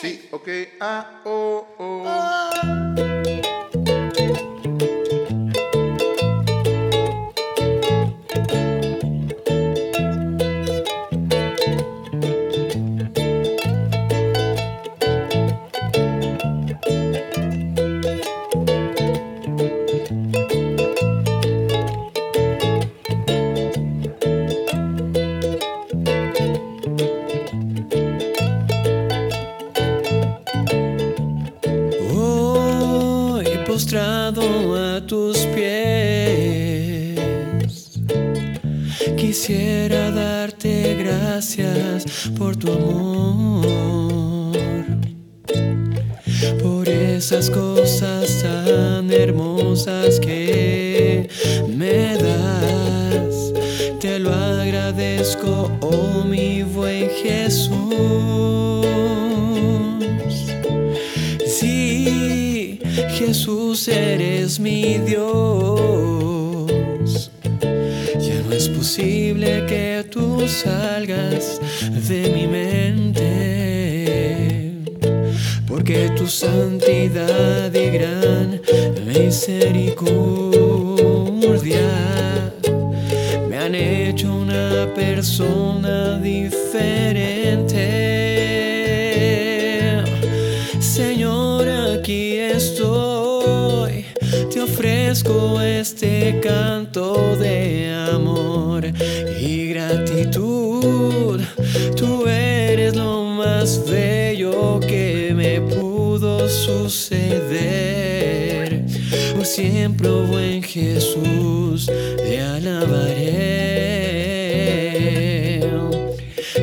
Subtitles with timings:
[0.00, 0.48] Sí, ok.
[0.80, 2.04] Ah, oh, oh.
[2.06, 2.29] oh.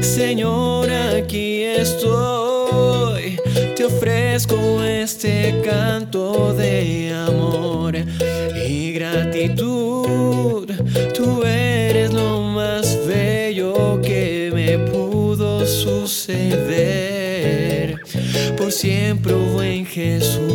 [0.02, 3.40] Señor, aquí estoy,
[3.76, 7.96] te ofrezco este canto de amor
[8.68, 10.70] y gratitud.
[11.16, 16.68] Tú eres lo más bello que me pudo suceder.
[18.58, 20.47] Por siempre, oh buen Jesús.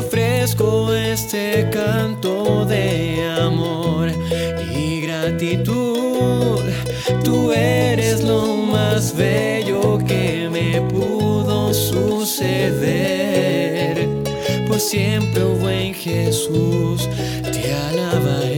[0.00, 4.10] ofrezco este canto de amor
[4.74, 6.60] y gratitud.
[7.22, 13.08] Tú eres lo más bello que me pudo suceder.
[14.66, 17.08] Por siempre, oh buen Jesús,
[17.52, 18.49] te alabaré.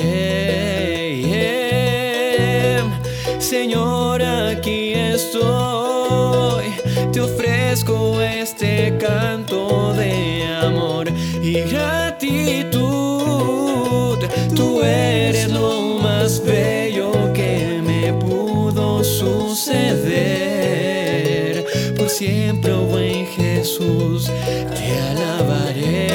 [22.23, 24.31] siempre, oh buen Jesús,
[24.77, 26.07] te alabaré.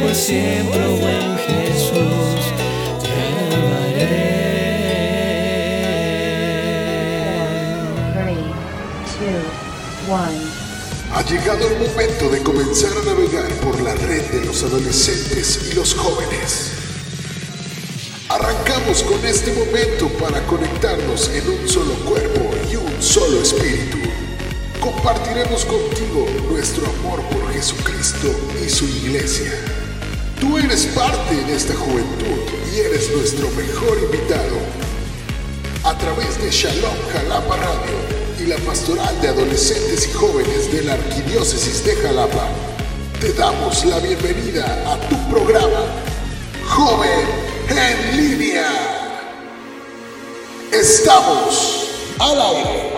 [0.00, 0.87] Por siempre.
[11.28, 15.92] Llegado el momento de comenzar a navegar por la red de los adolescentes y los
[15.94, 16.70] jóvenes.
[18.30, 23.98] Arrancamos con este momento para conectarnos en un solo cuerpo y un solo espíritu.
[24.80, 28.34] Compartiremos contigo nuestro amor por Jesucristo
[28.64, 29.52] y su iglesia.
[30.40, 32.40] Tú eres parte de esta juventud
[32.72, 34.56] y eres nuestro mejor invitado.
[35.84, 38.07] A través de Shalom Jalapa Radio
[38.48, 42.48] la Pastoral de Adolescentes y Jóvenes de la Arquidiócesis de Jalapa,
[43.20, 45.84] te damos la bienvenida a tu programa,
[46.66, 47.26] Joven
[47.68, 48.70] en Línea.
[50.72, 52.97] Estamos al aire.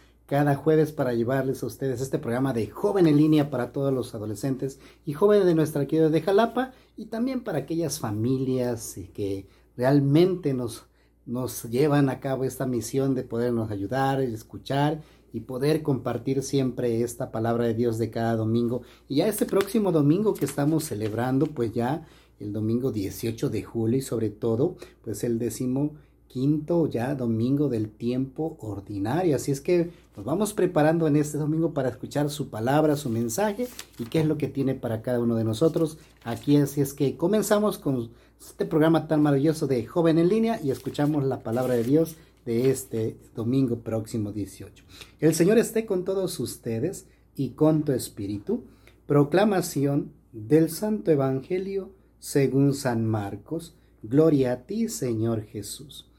[0.31, 4.15] cada jueves para llevarles a ustedes este programa de Joven en Línea para todos los
[4.15, 10.53] adolescentes y jóvenes de nuestra querida de Jalapa y también para aquellas familias que realmente
[10.53, 10.85] nos,
[11.25, 15.01] nos llevan a cabo esta misión de podernos ayudar, escuchar
[15.33, 18.83] y poder compartir siempre esta palabra de Dios de cada domingo.
[19.09, 22.07] Y ya este próximo domingo que estamos celebrando, pues ya
[22.39, 25.91] el domingo 18 de julio y sobre todo, pues el décimo
[26.31, 29.35] quinto ya domingo del tiempo ordinario.
[29.35, 33.67] Así es que nos vamos preparando en este domingo para escuchar su palabra, su mensaje
[33.99, 35.97] y qué es lo que tiene para cada uno de nosotros.
[36.23, 40.71] Aquí así es que comenzamos con este programa tan maravilloso de Joven en línea y
[40.71, 44.85] escuchamos la palabra de Dios de este domingo próximo 18.
[45.19, 48.63] El Señor esté con todos ustedes y con tu espíritu.
[49.05, 53.75] Proclamación del Santo Evangelio según San Marcos.
[54.01, 56.10] Gloria a ti, Señor Jesús.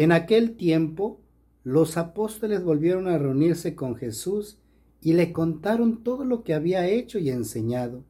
[0.00, 1.20] En aquel tiempo,
[1.62, 4.56] los apóstoles volvieron a reunirse con Jesús
[5.02, 8.02] y le contaron todo lo que había hecho y enseñado.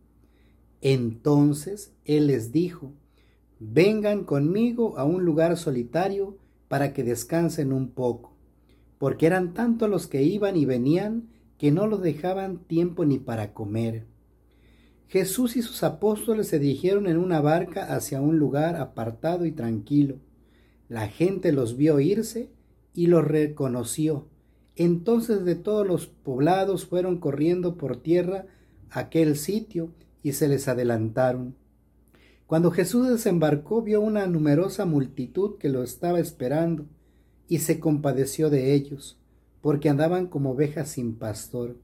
[0.83, 2.93] Entonces Él les dijo,
[3.59, 8.37] vengan conmigo a un lugar solitario para que descansen un poco,
[8.99, 13.53] porque eran tanto los que iban y venían que no los dejaban tiempo ni para
[13.53, 14.07] comer.
[15.09, 20.21] Jesús y sus apóstoles se dirigieron en una barca hacia un lugar apartado y tranquilo.
[20.91, 22.51] La gente los vio irse
[22.95, 24.27] y los reconoció.
[24.75, 28.47] Entonces de todos los poblados fueron corriendo por tierra
[28.91, 29.93] a aquel sitio
[30.25, 31.55] y se les adelantaron.
[32.49, 36.87] Cuando Jesús desembarcó vio una numerosa multitud que lo estaba esperando
[37.47, 39.17] y se compadeció de ellos,
[39.61, 41.77] porque andaban como ovejas sin pastor,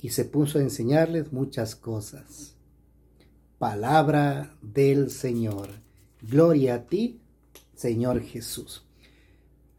[0.00, 2.56] y se puso a enseñarles muchas cosas.
[3.58, 5.68] Palabra del Señor.
[6.20, 7.21] Gloria a ti,
[7.82, 8.86] Señor Jesús.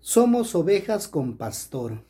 [0.02, 2.04] Somos ovejas con pastor.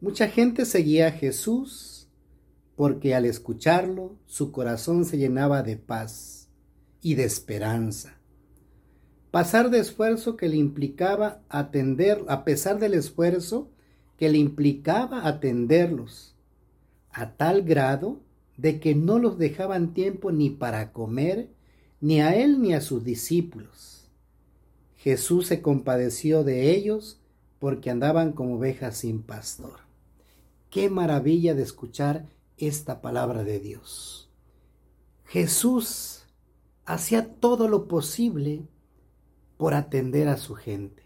[0.00, 2.08] Mucha gente seguía a Jesús
[2.74, 6.48] porque al escucharlo su corazón se llenaba de paz
[7.00, 8.18] y de esperanza.
[9.30, 13.70] Pasar de esfuerzo que le implicaba atender, a pesar del esfuerzo
[14.16, 16.34] que le implicaba atenderlos,
[17.10, 18.18] a tal grado
[18.56, 21.48] de que no los dejaban tiempo ni para comer,
[22.00, 23.93] ni a él ni a sus discípulos.
[25.04, 27.20] Jesús se compadeció de ellos
[27.58, 29.80] porque andaban como ovejas sin pastor.
[30.70, 32.24] Qué maravilla de escuchar
[32.56, 34.30] esta palabra de Dios.
[35.26, 36.24] Jesús
[36.86, 38.66] hacía todo lo posible
[39.58, 41.02] por atender a su gente.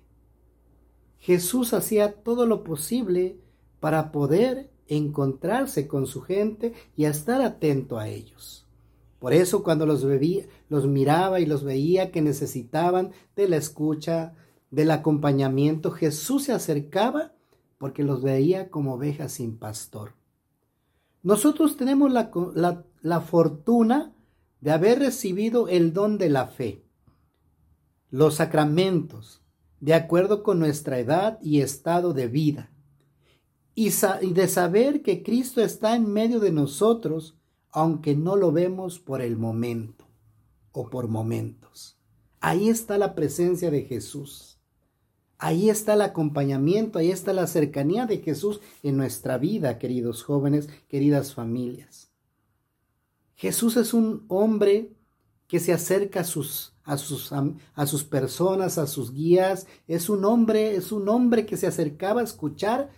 [1.19, 3.41] Jesús hacía todo lo posible
[3.81, 8.65] para poder encontrarse con su gente y estar atento a ellos.
[9.19, 10.07] Por eso cuando los,
[10.69, 14.35] los miraba y los veía que necesitaban de la escucha,
[14.71, 17.33] del acompañamiento, Jesús se acercaba
[17.79, 20.15] porque los veía como ovejas sin pastor.
[21.23, 22.31] Nosotros tenemos la,
[23.01, 24.15] la fortuna
[24.61, 26.85] de haber recibido el don de la fe,
[28.11, 29.43] los sacramentos,
[29.81, 32.71] de acuerdo con nuestra edad y estado de vida,
[33.75, 33.91] y,
[34.33, 37.38] de saber que Cristo está en medio de nosotros,
[37.71, 40.07] aunque no lo vemos por el momento
[40.73, 41.99] o por momentos.
[42.41, 44.59] Ahí está la presencia de Jesús.
[45.39, 50.69] Ahí está el acompañamiento, ahí está la cercanía de Jesús en nuestra vida, queridos jóvenes,
[50.89, 52.11] queridas familias.
[53.37, 54.93] Jesús es un hombre
[55.47, 59.69] que se acerca a sus, a sus, a sus personas, a sus guías.
[59.87, 62.91] Es un hombre, es un hombre que se acercaba a escuchar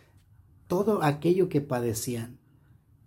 [0.67, 2.40] todo aquello que padecían.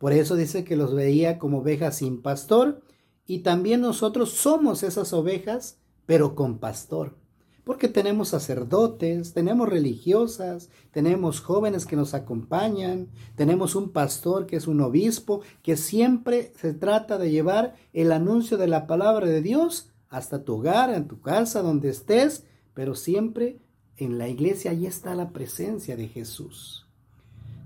[0.03, 2.81] Por eso dice que los veía como ovejas sin pastor
[3.25, 7.15] y también nosotros somos esas ovejas, pero con pastor
[7.63, 13.07] porque tenemos sacerdotes, tenemos religiosas, tenemos jóvenes que nos acompañan,
[13.37, 18.57] tenemos un pastor que es un obispo, que siempre se trata de llevar el anuncio
[18.57, 22.43] de la palabra de Dios hasta tu hogar, en tu casa, donde estés,
[22.73, 23.61] pero siempre
[23.95, 26.82] en la iglesia ahí está la presencia de Jesús.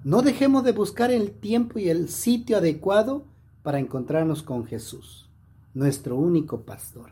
[0.04, 3.25] No dejemos de buscar el tiempo y el sitio adecuado
[3.63, 5.30] para encontrarnos con Jesús,
[5.74, 7.12] nuestro único pastor.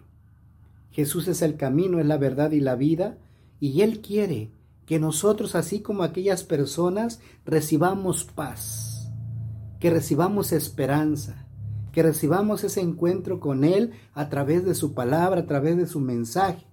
[0.92, 3.18] Jesús es el camino, es la verdad y la vida,
[3.60, 4.52] y Él quiere
[4.86, 9.12] que nosotros, así como aquellas personas, recibamos paz,
[9.80, 11.48] que recibamos esperanza,
[11.92, 16.00] que recibamos ese encuentro con Él a través de su palabra, a través de su
[16.00, 16.66] mensaje.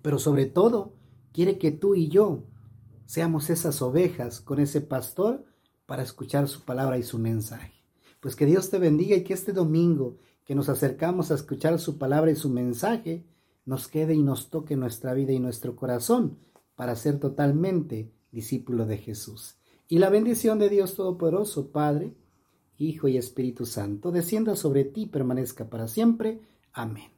[0.00, 0.94] Pero sobre todo,
[1.32, 2.44] quiere que tú y yo
[3.10, 5.44] seamos esas ovejas con ese pastor
[5.84, 7.82] para escuchar su palabra y su mensaje.
[8.20, 11.98] Pues que Dios te bendiga y que este domingo que nos acercamos a escuchar su
[11.98, 13.26] palabra y su mensaje,
[13.64, 16.38] nos quede y nos toque nuestra vida y nuestro corazón
[16.76, 19.56] para ser totalmente discípulo de Jesús.
[19.88, 22.14] Y la bendición de Dios Todopoderoso, Padre,
[22.78, 26.42] Hijo y Espíritu Santo, descienda sobre ti y permanezca para siempre.
[26.72, 27.10] Amén.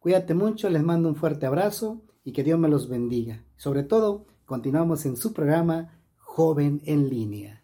[0.00, 3.42] Cuídate mucho, les mando un fuerte abrazo y que Dios me los bendiga.
[3.56, 7.59] Sobre todo, continuamos en su programa Joven en línea.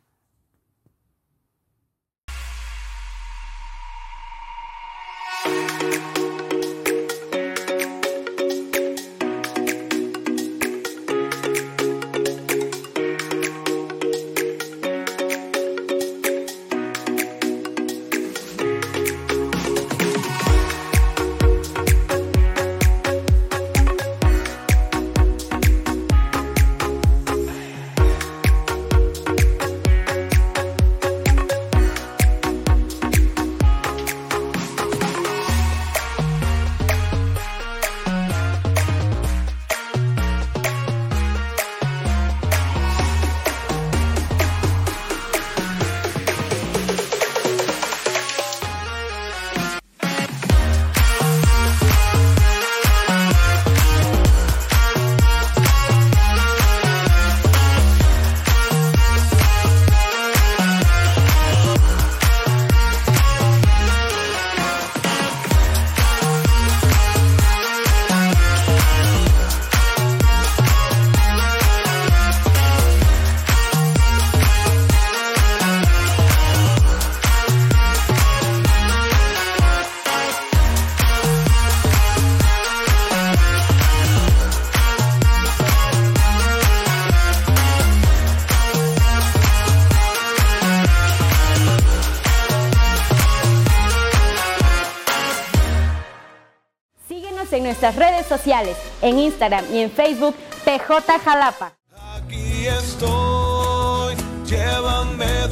[98.27, 101.73] Redes sociales, en Instagram y en Facebook, PJ Jalapa.
[102.17, 104.17] Aquí estoy,
[104.47, 105.47] llévame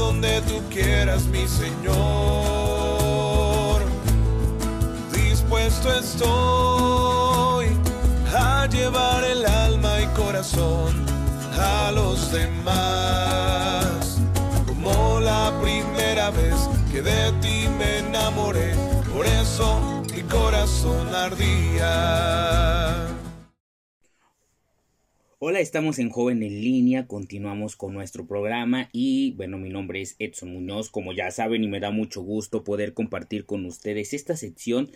[0.70, 1.94] quieras, mi Señor.
[5.12, 7.66] Dispuesto estoy
[8.36, 11.06] a llevar el alma y corazón
[11.58, 14.18] a los demás.
[14.66, 16.54] Como la primera vez
[16.90, 18.74] que de ti me enamoré,
[19.12, 19.93] por eso
[25.46, 30.16] Hola, estamos en Joven en Línea, continuamos con nuestro programa y bueno, mi nombre es
[30.18, 34.38] Edson Muñoz, como ya saben y me da mucho gusto poder compartir con ustedes esta
[34.38, 34.90] sección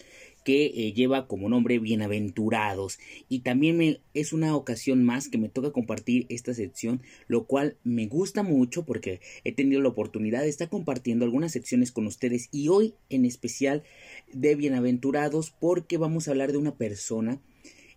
[0.46, 2.98] que eh, lleva como nombre Bienaventurados.
[3.28, 7.76] Y también me, es una ocasión más que me toca compartir esta sección, lo cual
[7.84, 12.48] me gusta mucho porque he tenido la oportunidad de estar compartiendo algunas secciones con ustedes
[12.52, 13.82] y hoy en especial
[14.32, 17.40] de Bienaventurados porque vamos a hablar de una persona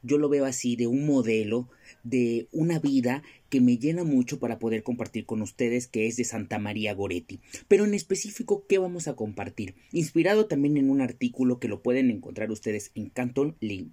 [0.04, 1.70] yo lo veo así, de un modelo,
[2.04, 6.24] de una vida que me llena mucho para poder compartir con ustedes, que es de
[6.24, 7.40] Santa María Goretti.
[7.68, 9.76] Pero en específico, ¿qué vamos a compartir?
[9.92, 13.90] Inspirado también en un artículo que lo pueden encontrar ustedes en Canton Link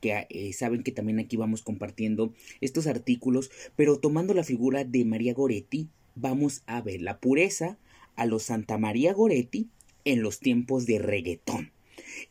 [0.00, 5.04] que eh, saben que también aquí vamos compartiendo estos artículos, pero tomando la figura de
[5.04, 7.76] María Goretti, vamos a ver la pureza
[8.16, 9.68] a los Santa María Goretti
[10.04, 11.72] en los tiempos de reggaetón.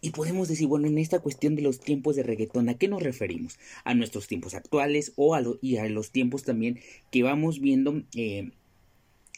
[0.02, 3.04] Y podemos decir, bueno, en esta cuestión de los tiempos de reggaetón, ¿a qué nos
[3.04, 3.60] referimos?
[3.84, 6.80] A nuestros tiempos actuales o a, y a los tiempos también
[7.12, 8.52] que vamos viendo eh,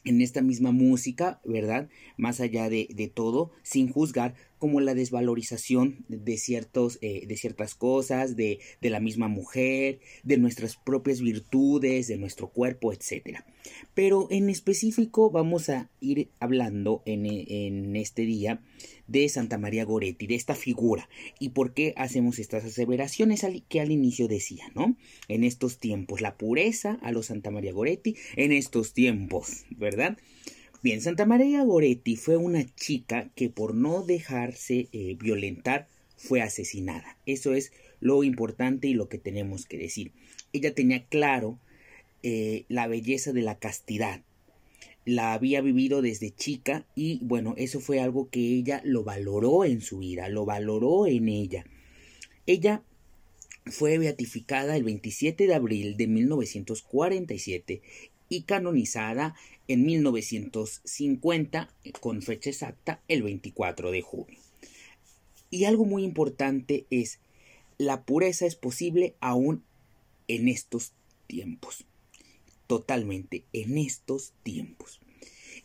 [0.03, 1.89] en esta misma música, ¿verdad?
[2.17, 7.73] Más allá de, de, todo, sin juzgar como la desvalorización de, ciertos, eh, de ciertas
[7.73, 13.39] cosas, de, de, la misma mujer, de nuestras propias virtudes, de nuestro cuerpo, etc.
[13.95, 18.61] Pero en específico vamos a ir hablando en, en este día
[19.07, 23.91] de Santa María Goretti, de esta figura, y por qué hacemos estas aseveraciones que al
[23.91, 24.95] inicio decía, ¿no?
[25.27, 30.19] En estos tiempos, la pureza a los Santa María Goretti, en estos tiempos, ¿verdad?
[30.83, 37.19] Bien, Santa María Goretti fue una chica que por no dejarse eh, violentar fue asesinada.
[37.27, 40.11] Eso es lo importante y lo que tenemos que decir.
[40.53, 41.59] Ella tenía claro
[42.23, 44.23] eh, la belleza de la castidad,
[45.05, 49.81] la había vivido desde chica y bueno, eso fue algo que ella lo valoró en
[49.81, 51.63] su vida, lo valoró en ella.
[52.47, 52.81] Ella
[53.67, 57.83] fue beatificada el 27 de abril de 1947
[58.29, 59.35] y canonizada
[59.73, 64.39] en 1950 con fecha exacta el 24 de junio.
[65.49, 67.19] Y algo muy importante es,
[67.77, 69.63] la pureza es posible aún
[70.27, 70.93] en estos
[71.27, 71.85] tiempos
[72.71, 75.01] totalmente en estos tiempos.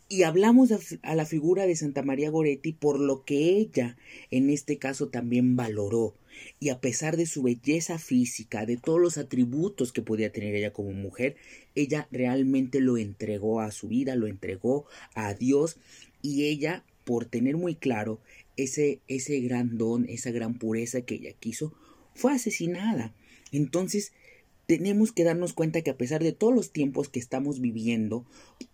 [0.09, 3.95] Y hablamos a la figura de Santa María Goretti por lo que ella
[4.29, 6.15] en este caso también valoró.
[6.59, 10.73] Y a pesar de su belleza física, de todos los atributos que podía tener ella
[10.73, 11.35] como mujer,
[11.75, 15.77] ella realmente lo entregó a su vida, lo entregó a Dios
[16.21, 18.19] y ella, por tener muy claro
[18.57, 21.73] ese, ese gran don, esa gran pureza que ella quiso,
[22.15, 23.13] fue asesinada.
[23.51, 24.11] Entonces,
[24.65, 28.25] tenemos que darnos cuenta que a pesar de todos los tiempos que estamos viviendo,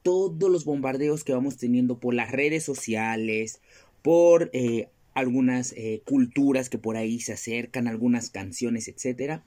[0.01, 3.61] todos los bombardeos que vamos teniendo por las redes sociales,
[4.01, 9.43] por eh, algunas eh, culturas que por ahí se acercan, algunas canciones, etcétera,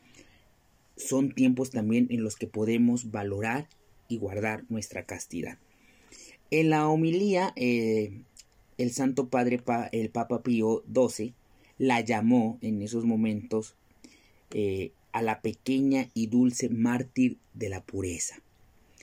[0.96, 3.68] son tiempos también en los que podemos valorar
[4.09, 5.59] y guardar nuestra castidad.
[6.50, 8.22] En la homilía, eh,
[8.79, 9.61] el Santo Padre,
[9.92, 11.35] el Papa Pío XII,
[11.79, 13.74] la llamó en esos momentos
[15.16, 18.42] a la pequeña y dulce mártir de la pureza.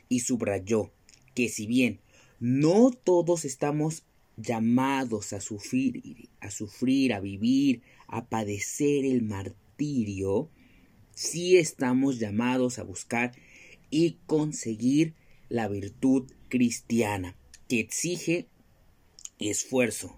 [0.09, 0.91] Y subrayó
[1.33, 1.99] que si bien
[2.39, 4.03] no todos estamos
[4.37, 10.49] llamados a sufrir, a sufrir, a vivir, a padecer el martirio,
[11.13, 13.33] sí estamos llamados a buscar
[13.89, 15.13] y conseguir
[15.49, 17.35] la virtud cristiana,
[17.67, 18.47] que exige
[19.39, 20.15] esfuerzo,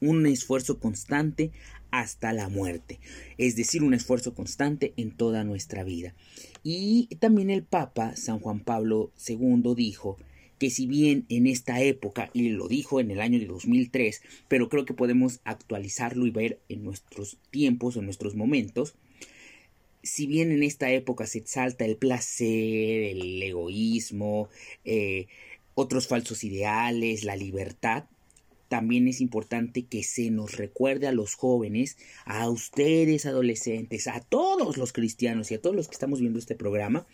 [0.00, 1.52] un esfuerzo constante
[1.90, 3.00] hasta la muerte,
[3.36, 6.14] es decir, un esfuerzo constante en toda nuestra vida.
[6.62, 10.16] Y también el Papa San Juan Pablo II dijo
[10.60, 14.68] que si bien en esta época, y lo dijo en el año de 2003, pero
[14.68, 18.94] creo que podemos actualizarlo y ver en nuestros tiempos, en nuestros momentos,
[20.02, 24.50] si bien en esta época se exalta el placer, el egoísmo,
[24.84, 25.28] eh,
[25.74, 28.04] otros falsos ideales, la libertad,
[28.68, 31.96] también es importante que se nos recuerde a los jóvenes,
[32.26, 36.54] a ustedes adolescentes, a todos los cristianos y a todos los que estamos viendo este
[36.54, 37.06] programa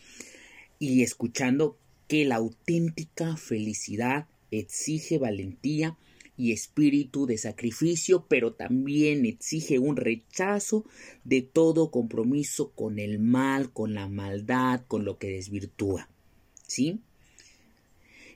[0.80, 5.96] y escuchando que la auténtica felicidad exige valentía
[6.36, 10.84] y espíritu de sacrificio, pero también exige un rechazo
[11.24, 16.08] de todo compromiso con el mal, con la maldad, con lo que desvirtúa.
[16.66, 17.00] ¿Sí?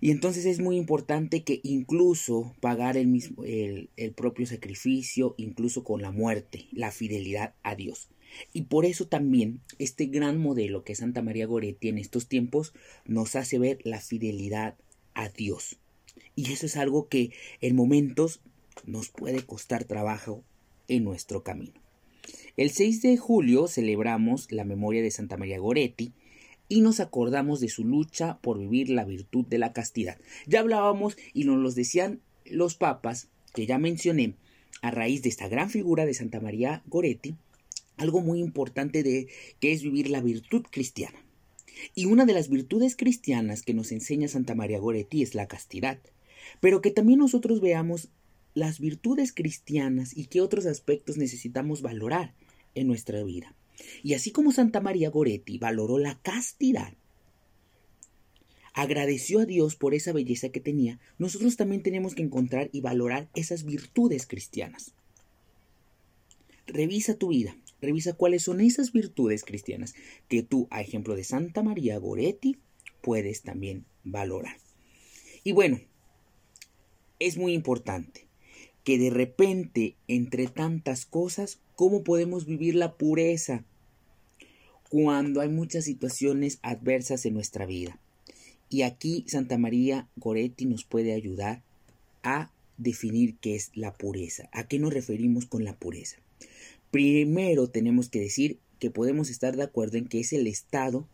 [0.01, 5.85] Y entonces es muy importante que incluso pagar el, mismo, el, el propio sacrificio, incluso
[5.85, 8.09] con la muerte, la fidelidad a Dios.
[8.53, 12.73] Y por eso también este gran modelo que Santa María Goretti en estos tiempos
[13.05, 14.77] nos hace ver la fidelidad
[15.15, 15.79] a Dios.
[16.37, 18.41] Y eso es algo que en momentos
[18.85, 20.43] nos puede costar trabajo
[20.89, 21.81] en nuestro camino.
[22.57, 26.13] El 6 de julio celebramos la memoria de Santa María Goretti
[26.69, 30.19] y nos acordamos de su lucha por vivir la virtud de la castidad.
[30.47, 34.35] Ya hablábamos y nos los decían los papas que ya mencioné
[34.83, 37.35] a raíz de esta gran figura de Santa María Goretti,
[38.01, 39.29] algo muy importante de
[39.61, 41.19] que es vivir la virtud cristiana.
[41.95, 45.99] Y una de las virtudes cristianas que nos enseña Santa María Goretti es la castidad,
[46.61, 48.09] pero que también nosotros veamos
[48.55, 52.35] las virtudes cristianas y qué otros aspectos necesitamos valorar
[52.75, 53.55] en nuestra vida.
[54.03, 56.95] Y así como Santa María Goretti valoró la castidad,
[58.73, 63.29] agradeció a Dios por esa belleza que tenía, nosotros también tenemos que encontrar y valorar
[63.35, 64.95] esas virtudes cristianas.
[66.67, 69.95] Revisa tu vida, revisa cuáles son esas virtudes cristianas
[70.29, 72.59] que tú, a ejemplo de Santa María Goretti,
[73.03, 74.57] puedes también valorar.
[75.45, 75.81] Y bueno,
[77.19, 78.27] es muy importante
[78.85, 83.65] que de repente, entre tantas cosas, ¿cómo podemos vivir la pureza
[84.89, 88.01] cuando hay muchas situaciones adversas en nuestra vida?
[88.69, 91.63] Y aquí Santa María Goretti nos puede ayudar
[92.23, 96.17] a definir qué es la pureza, a qué nos referimos con la pureza.
[96.91, 101.07] Primero tenemos que decir que podemos estar de acuerdo en que es el estado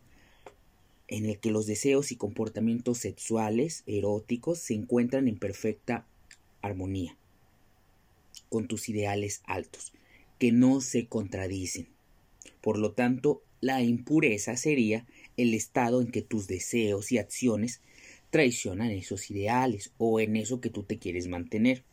[1.07, 6.05] en el que los deseos y comportamientos sexuales, eróticos, se encuentran en perfecta
[6.61, 7.15] armonía
[8.49, 9.93] con tus ideales altos,
[10.39, 11.87] que no se contradicen.
[12.61, 15.05] Por lo tanto, la impureza sería
[15.37, 17.81] el estado en que tus deseos y acciones
[18.29, 21.83] traicionan esos ideales o en eso que tú te quieres mantener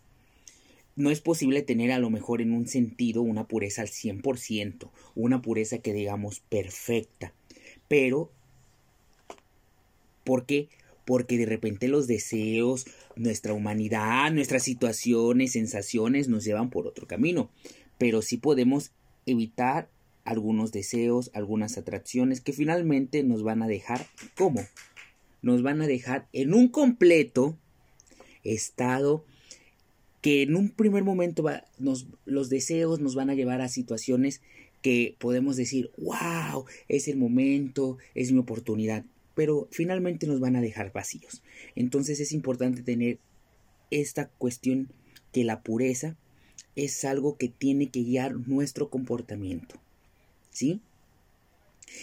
[0.97, 5.43] no es posible tener a lo mejor en un sentido una pureza al 100%, una
[5.43, 7.33] pureza que digamos perfecta,
[7.89, 8.31] pero
[10.25, 10.69] ¿por qué?
[11.05, 17.51] Porque de repente los deseos, nuestra humanidad, nuestras situaciones, sensaciones nos llevan por otro camino,
[17.99, 18.93] pero sí podemos
[19.27, 19.89] evitar
[20.25, 24.65] algunos deseos, algunas atracciones que finalmente nos van a dejar ¿cómo?
[25.43, 27.59] Nos van a dejar en un completo
[28.43, 29.25] estado
[30.25, 31.45] que en un primer momento
[31.77, 34.41] los deseos nos van a llevar a situaciones
[34.81, 40.63] que podemos decir, wow, es el momento, es mi oportunidad, pero finalmente nos van a
[40.63, 41.43] dejar vacíos.
[41.77, 43.19] Entonces es importante tener
[43.91, 44.89] esta cuestión
[45.31, 46.17] que la pureza
[46.75, 49.75] es algo que tiene que guiar nuestro comportamiento.
[50.51, 50.81] ¿Sí?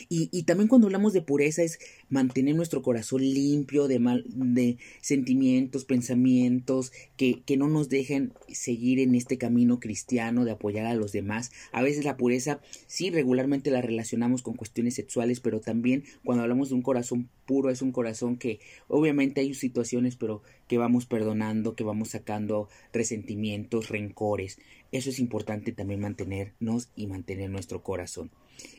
[0.10, 5.86] Y, también cuando hablamos de pureza es mantener nuestro corazón limpio de, mal, de sentimientos,
[5.86, 11.12] pensamientos, que, que no nos dejen seguir en este camino cristiano de apoyar a los
[11.12, 11.52] demás.
[11.72, 16.70] A veces la pureza sí regularmente la relacionamos con cuestiones sexuales, pero también cuando hablamos
[16.70, 21.76] de un corazón puro es un corazón que obviamente hay situaciones, pero que vamos perdonando,
[21.76, 24.60] que vamos sacando resentimientos, rencores.
[24.92, 28.32] Eso es importante también mantenernos y mantener nuestro corazón.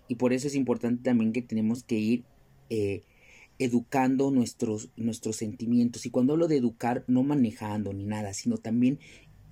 [0.08, 2.24] Y por eso es importante también que tenemos que ir
[2.70, 3.02] eh,
[3.58, 6.06] educando nuestros, nuestros sentimientos.
[6.06, 8.98] Y cuando hablo de educar, no manejando ni nada, sino también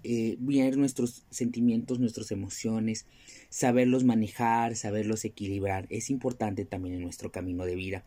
[0.02, 3.06] eh, ver nuestros sentimientos, nuestras emociones,
[3.50, 5.86] saberlos manejar, saberlos equilibrar.
[5.90, 8.04] Es importante también en nuestro camino de vida.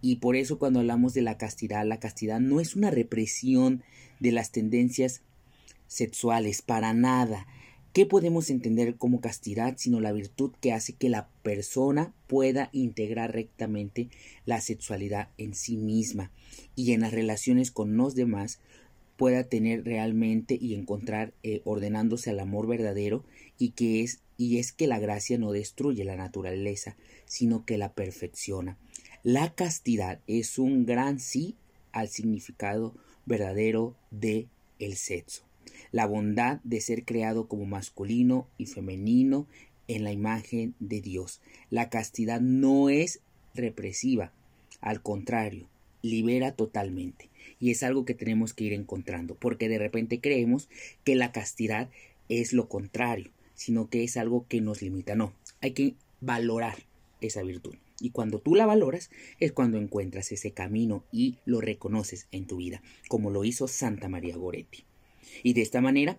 [0.00, 3.82] Y por eso cuando hablamos de la castidad, la castidad no es una represión
[4.20, 5.22] de las tendencias
[5.86, 7.46] sexuales, para nada.
[7.96, 13.32] ¿Qué podemos entender como castidad sino la virtud que hace que la persona pueda integrar
[13.32, 14.10] rectamente
[14.44, 16.30] la sexualidad en sí misma
[16.74, 18.60] y en las relaciones con los demás
[19.16, 23.24] pueda tener realmente y encontrar eh, ordenándose al amor verdadero
[23.56, 27.94] y que es y es que la gracia no destruye la naturaleza sino que la
[27.94, 28.76] perfecciona.
[29.22, 31.56] La castidad es un gran sí
[31.92, 35.45] al significado verdadero de el sexo
[35.92, 39.46] la bondad de ser creado como masculino y femenino
[39.88, 41.40] en la imagen de Dios.
[41.70, 43.20] La castidad no es
[43.54, 44.32] represiva,
[44.80, 45.68] al contrario,
[46.02, 47.30] libera totalmente.
[47.58, 50.68] Y es algo que tenemos que ir encontrando, porque de repente creemos
[51.04, 51.88] que la castidad
[52.28, 55.14] es lo contrario, sino que es algo que nos limita.
[55.14, 56.76] No, hay que valorar
[57.20, 57.76] esa virtud.
[57.98, 62.58] Y cuando tú la valoras es cuando encuentras ese camino y lo reconoces en tu
[62.58, 64.84] vida, como lo hizo Santa María Goretti.
[65.42, 66.18] Y de esta manera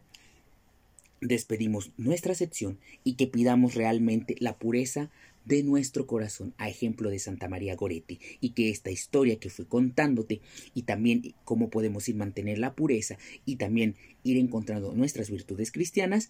[1.22, 5.10] despedimos nuestra sección y que pidamos realmente la pureza
[5.46, 9.66] de nuestro corazón, a ejemplo de Santa María Goretti, y que esta historia que fui
[9.66, 10.42] contándote
[10.74, 16.30] y también cómo podemos ir mantener la pureza y también ir encontrando nuestras virtudes cristianas,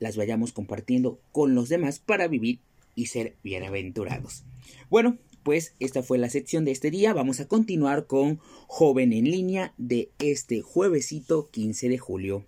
[0.00, 2.58] las vayamos compartiendo con los demás para vivir
[2.94, 4.44] y ser bienaventurados.
[4.90, 5.16] Bueno,
[5.48, 7.14] pues esta fue la sección de este día.
[7.14, 12.44] Vamos a continuar con Joven en línea de este juevesito 15 de julio.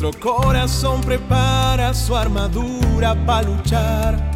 [0.00, 4.30] Nuestro corazón prepara su armadura para luchar.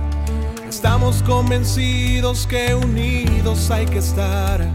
[0.68, 4.68] Estamos convencidos que unidos hay que estar,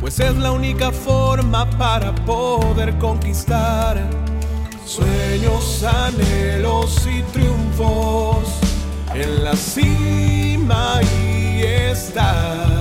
[0.00, 4.10] pues es la única forma para poder conquistar
[4.84, 8.58] sueños, anhelos y triunfos.
[9.14, 12.77] En la cima y están.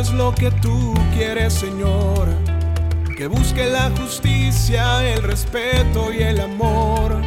[0.00, 2.28] Es lo que tú quieres, Señor.
[3.16, 7.20] Que busque la justicia, el respeto y el amor.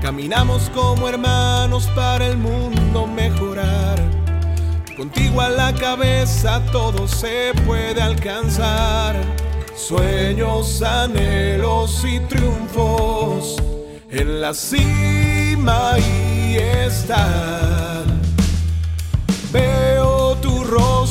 [0.00, 4.00] Caminamos como hermanos para el mundo mejorar.
[4.96, 9.14] Contigo a la cabeza todo se puede alcanzar.
[9.76, 13.56] Sueños, anhelos y triunfos
[14.10, 17.75] en la cima y están.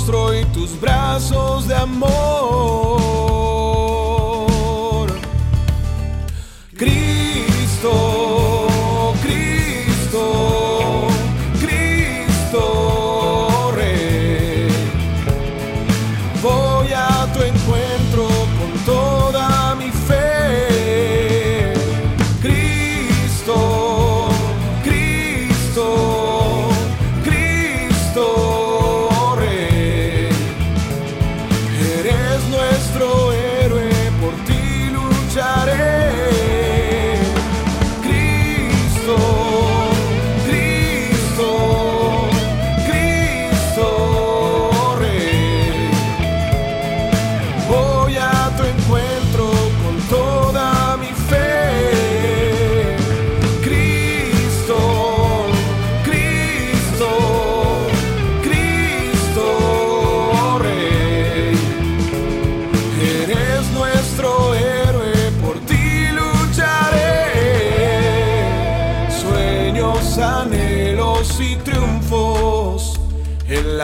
[0.07, 2.94] Y tus brazos de amor.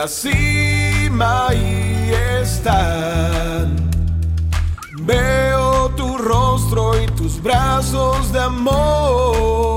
[0.02, 2.12] La cima y
[2.42, 3.76] están.
[5.02, 9.71] Veo tu rostro y tus brazos de amor.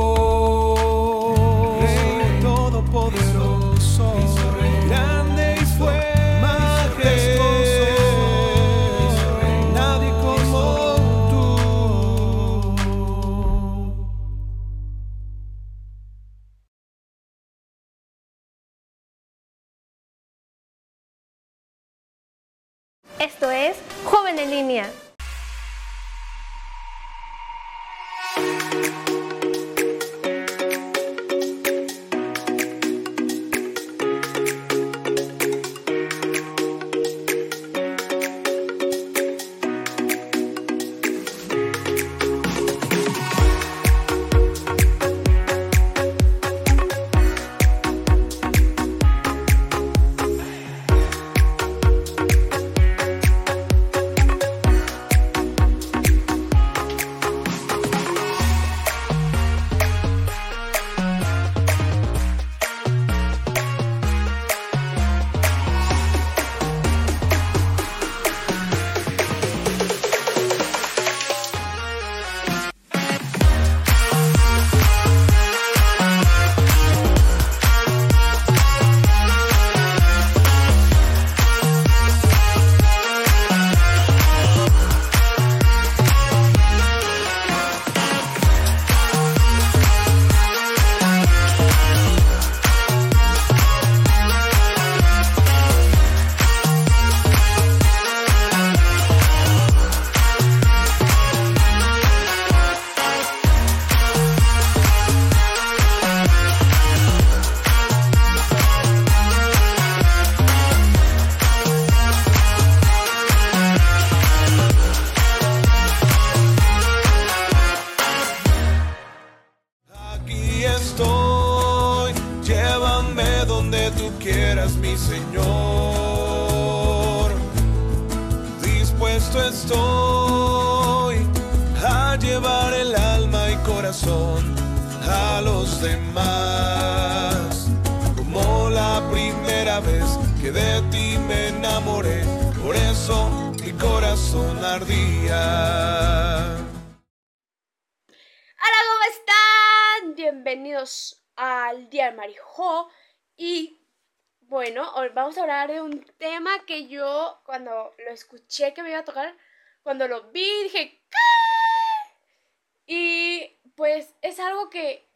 [154.66, 158.98] Bueno, vamos a hablar de un tema que yo cuando lo escuché que me iba
[158.98, 159.38] a tocar,
[159.84, 162.88] cuando lo vi dije, ¿qué?
[162.88, 165.08] Y pues es algo que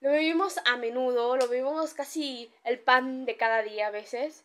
[0.00, 4.44] lo vivimos a menudo, lo vivimos casi el pan de cada día a veces.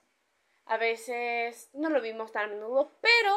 [0.66, 3.36] A veces no lo vivimos tan a menudo, pero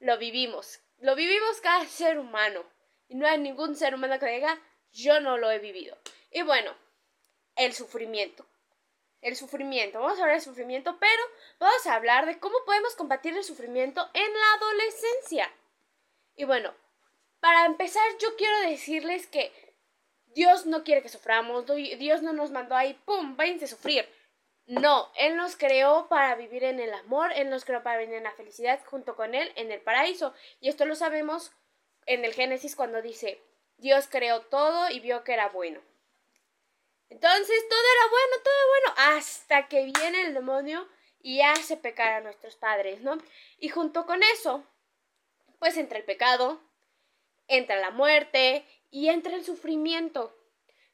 [0.00, 0.80] lo vivimos.
[0.98, 2.62] Lo vivimos cada ser humano.
[3.08, 4.60] Y no hay ningún ser humano que diga,
[4.92, 5.96] yo no lo he vivido.
[6.30, 6.74] Y bueno,
[7.54, 8.44] el sufrimiento.
[9.26, 9.98] El sufrimiento.
[9.98, 11.22] Vamos a hablar del sufrimiento, pero
[11.58, 15.52] vamos a hablar de cómo podemos combatir el sufrimiento en la adolescencia.
[16.36, 16.72] Y bueno,
[17.40, 19.50] para empezar yo quiero decirles que
[20.26, 21.66] Dios no quiere que suframos.
[21.66, 24.08] Dios no nos mandó ahí, ¡pum!, váyanse a sufrir.
[24.66, 28.22] No, Él nos creó para vivir en el amor, Él nos creó para vivir en
[28.22, 30.34] la felicidad junto con Él en el paraíso.
[30.60, 31.50] Y esto lo sabemos
[32.06, 33.42] en el Génesis cuando dice,
[33.76, 35.80] Dios creó todo y vio que era bueno.
[37.08, 40.88] Entonces todo era bueno, todo era bueno, hasta que viene el demonio
[41.20, 43.18] y hace pecar a nuestros padres, ¿no?
[43.58, 44.64] Y junto con eso,
[45.58, 46.60] pues entra el pecado,
[47.48, 50.36] entra la muerte y entra el sufrimiento.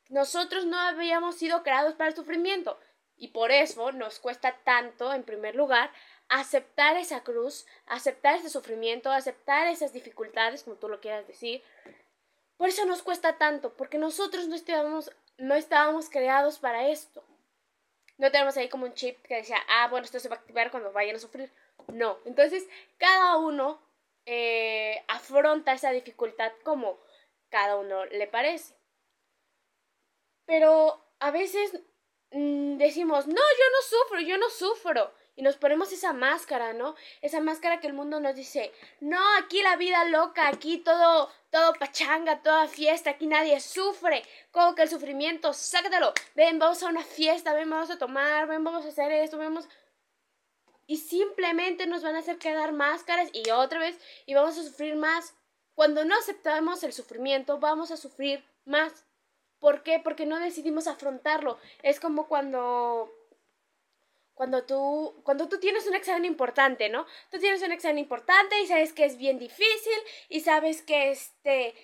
[0.08, 2.78] Nosotros no habíamos sido creados para el sufrimiento
[3.16, 5.90] y por eso nos cuesta tanto, en primer lugar,
[6.28, 11.62] aceptar esa cruz, aceptar ese sufrimiento, aceptar esas dificultades, como tú lo quieras decir.
[12.56, 17.24] Por eso nos cuesta tanto, porque nosotros no estábamos, no estábamos creados para esto.
[18.18, 20.70] No tenemos ahí como un chip que decía, ah, bueno, esto se va a activar
[20.70, 21.50] cuando vayan a sufrir.
[21.88, 22.68] No, entonces
[22.98, 23.80] cada uno
[24.26, 26.98] eh, afronta esa dificultad como
[27.48, 28.74] cada uno le parece.
[30.46, 31.72] Pero a veces
[32.30, 35.12] mmm, decimos, no, yo no sufro, yo no sufro.
[35.34, 36.94] Y nos ponemos esa máscara, ¿no?
[37.22, 38.70] Esa máscara que el mundo nos dice,
[39.00, 44.22] no, aquí la vida loca, aquí todo, todo pachanga, toda fiesta, aquí nadie sufre.
[44.50, 46.12] Como que el sufrimiento, sácatelo.
[46.34, 49.68] Ven, vamos a una fiesta, ven, vamos a tomar, ven, vamos a hacer esto, vamos...
[50.86, 54.96] Y simplemente nos van a hacer quedar máscaras y otra vez, y vamos a sufrir
[54.96, 55.34] más.
[55.74, 59.06] Cuando no aceptamos el sufrimiento, vamos a sufrir más.
[59.58, 60.00] ¿Por qué?
[60.00, 61.58] Porque no decidimos afrontarlo.
[61.82, 63.10] Es como cuando
[64.34, 67.06] cuando tú, cuando tú tienes un examen importante, ¿no?
[67.30, 71.74] Tú tienes un examen importante y sabes que es bien difícil y sabes que este,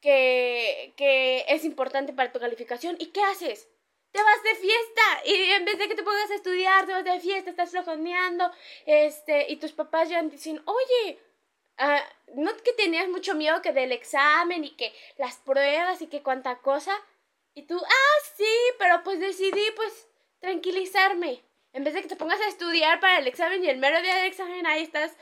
[0.00, 2.96] que, que es importante para tu calificación.
[2.98, 3.68] ¿Y qué haces?
[4.10, 7.04] Te vas de fiesta y en vez de que te pongas a estudiar, te vas
[7.04, 8.50] de fiesta, estás flojoneando,
[8.86, 11.20] este, y tus papás ya dicen, oye,
[11.76, 12.02] ah,
[12.34, 16.58] no que tenías mucho miedo que del examen y que las pruebas y que cuánta
[16.60, 16.92] cosa.
[17.54, 18.44] Y tú, ah, sí,
[18.78, 20.08] pero pues decidí pues
[20.40, 21.42] tranquilizarme.
[21.72, 24.14] En vez de que te pongas a estudiar para el examen y el mero día
[24.14, 25.16] del examen ahí estás,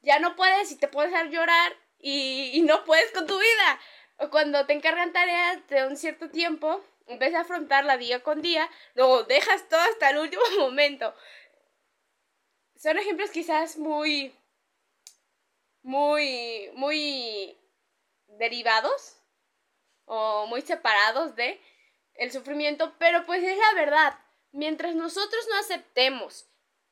[0.00, 3.80] ya no puedes y te puedes a llorar y, y no puedes con tu vida.
[4.18, 8.42] O cuando te encargan tareas de un cierto tiempo, en vez de afrontarla día con
[8.42, 11.14] día, luego dejas todo hasta el último momento.
[12.76, 14.34] Son ejemplos quizás muy,
[15.82, 17.58] muy, muy
[18.26, 19.18] derivados
[20.04, 21.60] o muy separados de
[22.14, 24.18] el sufrimiento, pero pues es la verdad.
[24.56, 26.46] Mientras nosotros no aceptemos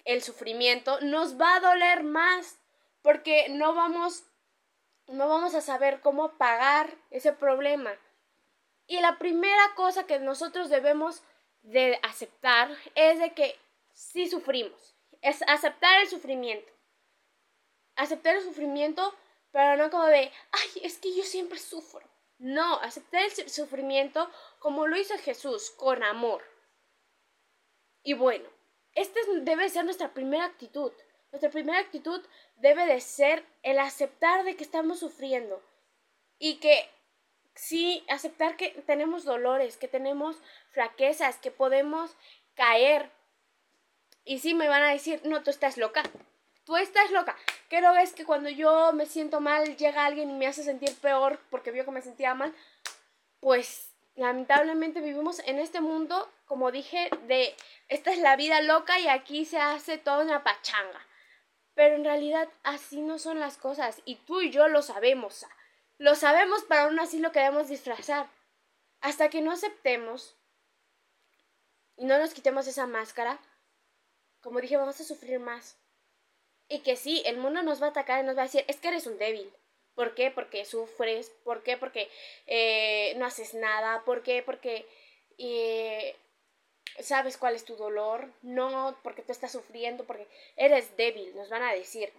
[0.05, 2.59] el sufrimiento, nos va a doler más
[3.01, 4.25] porque no vamos
[5.07, 7.99] no vamos a saber cómo pagar ese problema.
[8.87, 11.23] Y la primera cosa que nosotros debemos
[11.63, 13.59] de aceptar es de que
[13.95, 14.95] sí sufrimos.
[15.23, 16.71] Es aceptar el sufrimiento.
[17.97, 19.15] Aceptar el sufrimiento,
[19.53, 22.07] pero no como de, ay, es que yo siempre sufro.
[22.37, 26.43] No, aceptar el sufrimiento como lo hizo Jesús, con amor.
[28.05, 28.49] Y bueno,
[28.95, 30.93] esta debe ser nuestra primera actitud.
[31.33, 32.25] Nuestra primera actitud
[32.57, 35.61] debe de ser el aceptar de que estamos sufriendo
[36.39, 36.89] y que
[37.55, 40.37] sí, aceptar que tenemos dolores, que tenemos
[40.71, 42.17] fraquezas, que podemos
[42.55, 43.11] caer.
[44.25, 46.03] Y sí me van a decir, no, tú estás loca.
[46.65, 47.37] Tú estás loca.
[47.69, 50.95] ¿Qué no ves que cuando yo me siento mal llega alguien y me hace sentir
[51.01, 52.55] peor porque vio que me sentía mal?
[53.41, 57.55] Pues lamentablemente vivimos en este mundo, como dije, de
[57.89, 61.07] esta es la vida loca y aquí se hace toda una pachanga.
[61.75, 65.45] Pero en realidad así no son las cosas y tú y yo lo sabemos.
[65.99, 68.29] Lo sabemos, pero aún así lo queremos disfrazar.
[69.01, 70.37] Hasta que no aceptemos
[71.97, 73.39] y no nos quitemos esa máscara,
[74.41, 75.77] como dije, vamos a sufrir más.
[76.69, 78.77] Y que sí, el mundo nos va a atacar y nos va a decir, es
[78.77, 79.53] que eres un débil.
[79.95, 80.31] ¿Por qué?
[80.31, 81.31] Porque sufres.
[81.45, 81.77] ¿Por qué?
[81.77, 82.11] Porque
[82.47, 84.05] eh, no haces nada.
[84.05, 84.43] ¿Por qué?
[84.43, 84.87] Porque
[85.39, 86.17] eh,
[87.01, 88.29] sabes cuál es tu dolor.
[88.43, 90.27] No porque tú estás sufriendo, porque
[90.57, 92.13] eres débil, nos van a decir.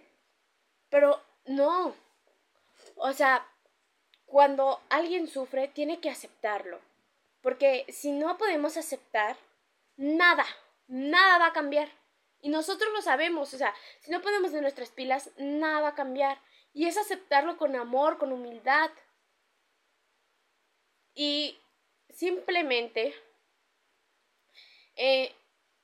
[0.90, 1.94] Pero no.
[2.96, 3.46] O sea,
[4.26, 6.80] cuando alguien sufre, tiene que aceptarlo.
[7.42, 9.36] Porque si no podemos aceptar,
[9.96, 10.44] nada,
[10.88, 11.88] nada va a cambiar.
[12.40, 15.94] Y nosotros lo sabemos, o sea, si no ponemos de nuestras pilas, nada va a
[15.94, 16.38] cambiar.
[16.76, 18.90] Y es aceptarlo con amor, con humildad.
[21.14, 21.58] Y
[22.10, 23.14] simplemente
[24.94, 25.34] eh,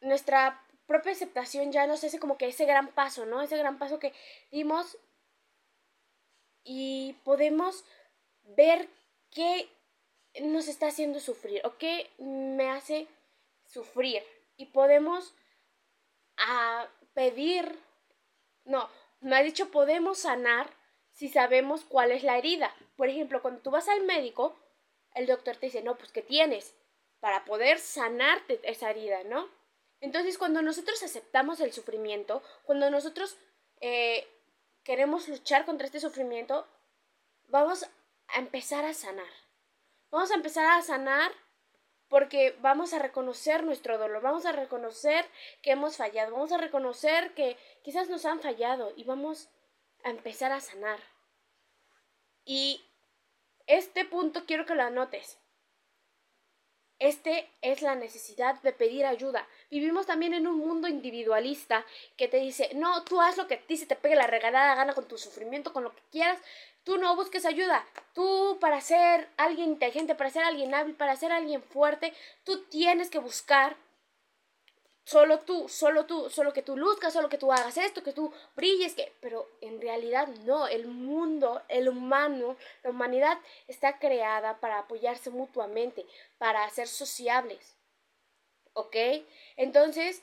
[0.02, 3.40] nuestra propia aceptación ya nos hace como que ese gran paso, ¿no?
[3.40, 4.12] Ese gran paso que
[4.50, 4.98] dimos
[6.62, 7.86] y podemos
[8.42, 8.86] ver
[9.30, 9.70] qué
[10.42, 13.08] nos está haciendo sufrir o qué me hace
[13.64, 14.22] sufrir.
[14.58, 15.32] Y podemos
[16.36, 17.78] a ah, pedir,
[18.66, 18.90] no,
[19.22, 20.81] me ha dicho podemos sanar
[21.12, 22.74] si sabemos cuál es la herida.
[22.96, 24.58] Por ejemplo, cuando tú vas al médico,
[25.14, 26.74] el doctor te dice, no, pues ¿qué tienes?
[27.20, 29.48] Para poder sanarte esa herida, ¿no?
[30.00, 33.36] Entonces, cuando nosotros aceptamos el sufrimiento, cuando nosotros
[33.80, 34.26] eh,
[34.82, 36.66] queremos luchar contra este sufrimiento,
[37.48, 37.86] vamos
[38.28, 39.32] a empezar a sanar.
[40.10, 41.32] Vamos a empezar a sanar
[42.08, 45.24] porque vamos a reconocer nuestro dolor, vamos a reconocer
[45.62, 49.48] que hemos fallado, vamos a reconocer que quizás nos han fallado y vamos
[50.04, 51.00] a empezar a sanar.
[52.44, 52.84] Y
[53.66, 55.38] este punto quiero que lo anotes.
[56.98, 59.48] Este es la necesidad de pedir ayuda.
[59.70, 61.84] Vivimos también en un mundo individualista
[62.16, 64.94] que te dice, no, tú haz lo que a ti te pegue la regalada gana
[64.94, 66.38] con tu sufrimiento, con lo que quieras.
[66.84, 67.84] Tú no busques ayuda.
[68.14, 72.12] Tú para ser alguien inteligente, para ser alguien hábil, para ser alguien fuerte,
[72.44, 73.76] tú tienes que buscar
[75.04, 78.32] solo tú, solo tú, solo que tú luzcas, solo que tú hagas esto, que tú
[78.54, 83.38] brilles, que pero en realidad no, el mundo, el humano, la humanidad
[83.68, 86.06] está creada para apoyarse mutuamente,
[86.38, 87.76] para ser sociables.
[88.74, 88.96] ¿Ok?
[89.56, 90.22] Entonces,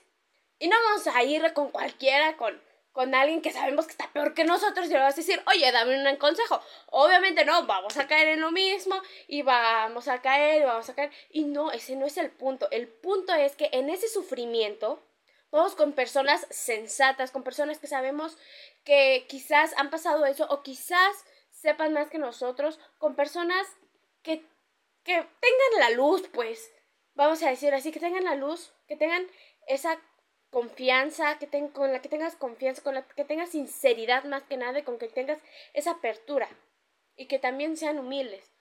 [0.57, 2.59] y no vamos a ir con cualquiera, con
[2.91, 5.71] con alguien que sabemos que está peor que nosotros y le vas a decir, oye,
[5.71, 6.61] dame un consejo.
[6.87, 11.11] Obviamente no, vamos a caer en lo mismo y vamos a caer vamos a caer.
[11.29, 12.69] Y no, ese no es el punto.
[12.71, 15.01] El punto es que en ese sufrimiento
[15.51, 18.37] vamos con personas sensatas, con personas que sabemos
[18.83, 23.67] que quizás han pasado eso o quizás sepan más que nosotros, con personas
[24.23, 24.45] que,
[25.03, 26.71] que tengan la luz, pues,
[27.15, 29.27] vamos a decir así, que tengan la luz, que tengan
[29.67, 29.99] esa
[30.49, 34.79] confianza, que con la que tengas confianza, con la que tengas sinceridad más que nada,
[34.79, 35.39] y con que tengas
[35.73, 36.49] esa apertura
[37.15, 38.51] y que también sean humildes.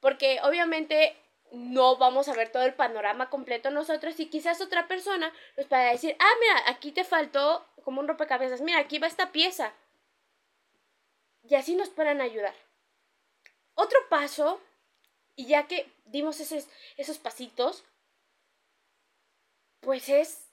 [0.00, 1.16] Porque obviamente
[1.52, 5.90] no vamos a ver todo el panorama completo nosotros y quizás otra persona nos pueda
[5.90, 9.74] decir, ah, mira, aquí te faltó como un rompecabezas, mira, aquí va esta pieza.
[11.42, 12.54] Y así nos puedan ayudar.
[13.74, 14.60] Otro paso,
[15.34, 17.84] y ya que dimos esos, esos pasitos,
[19.80, 20.51] pues es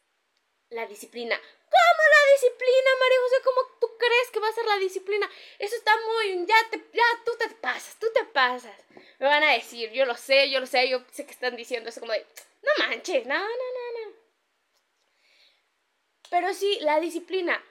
[0.70, 1.36] la disciplina.
[1.38, 3.36] ¿Cómo la disciplina, María José?
[3.43, 5.30] ¿Cómo tú crees que va a ser la disciplina?
[5.57, 6.45] Eso está muy...
[6.45, 8.76] Ya, te, ya tú te pasas, tú te pasas.
[9.20, 11.89] Me van a decir, yo lo sé, yo lo sé, yo sé que están diciendo
[11.89, 12.26] eso como de...
[12.61, 14.15] No manches, no, no, no, no.
[16.30, 17.63] Pero sí, la disciplina.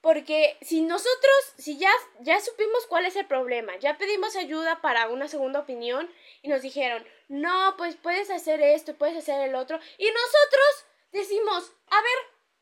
[0.00, 5.08] Porque si nosotros, si ya, ya supimos cuál es el problema, ya pedimos ayuda para
[5.08, 9.78] una segunda opinión y nos dijeron, no, pues puedes hacer esto, puedes hacer el otro,
[9.98, 12.18] y nosotros decimos, a ver,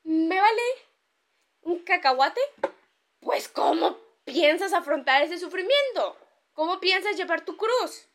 [0.09, 0.63] ¿me vale
[1.61, 2.41] un cacahuate?
[3.21, 6.17] Pues ¿cómo piensas afrontar ese sufrimiento?
[6.55, 8.09] ¿Cómo piensas llevar tu cruz?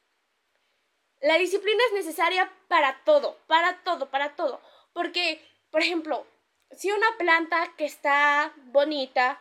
[1.22, 4.60] La disciplina es necesaria para todo, para todo, para todo.
[4.92, 5.40] Porque,
[5.70, 6.26] por ejemplo,
[6.72, 9.40] si una planta que está bonita,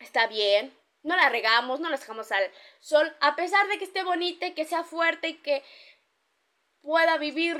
[0.00, 4.02] está bien, no la regamos, no la dejamos al sol, a pesar de que esté
[4.02, 5.62] bonita y que sea fuerte y que
[6.80, 7.56] pueda vivir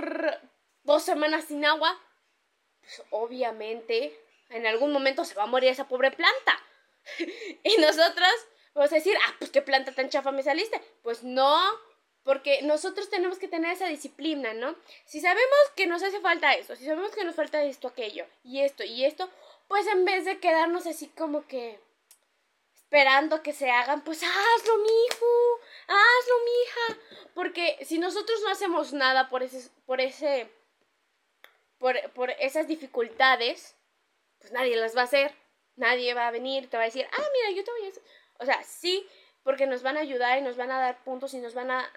[0.82, 1.98] dos semanas sin agua,
[2.82, 4.18] pues obviamente
[4.50, 6.60] en algún momento se va a morir esa pobre planta.
[7.64, 8.30] y nosotros
[8.74, 10.80] vamos a decir, ah, pues qué planta tan chafa me saliste.
[11.02, 11.58] Pues no,
[12.22, 14.76] porque nosotros tenemos que tener esa disciplina, ¿no?
[15.06, 18.60] Si sabemos que nos hace falta eso, si sabemos que nos falta esto, aquello, y
[18.60, 19.28] esto, y esto,
[19.68, 21.80] pues en vez de quedarnos así como que
[22.92, 27.00] esperando que se hagan, pues hazlo, mijo, hazlo, mija.
[27.34, 30.46] Porque si nosotros no hacemos nada por ese, por ese,
[31.82, 33.74] por, por esas dificultades,
[34.38, 35.34] pues nadie las va a hacer.
[35.74, 38.02] Nadie va a venir, te va a decir, ah, mira, yo te voy a hacer.
[38.38, 39.04] O sea, sí,
[39.42, 41.92] porque nos van a ayudar y nos van a dar puntos y nos van a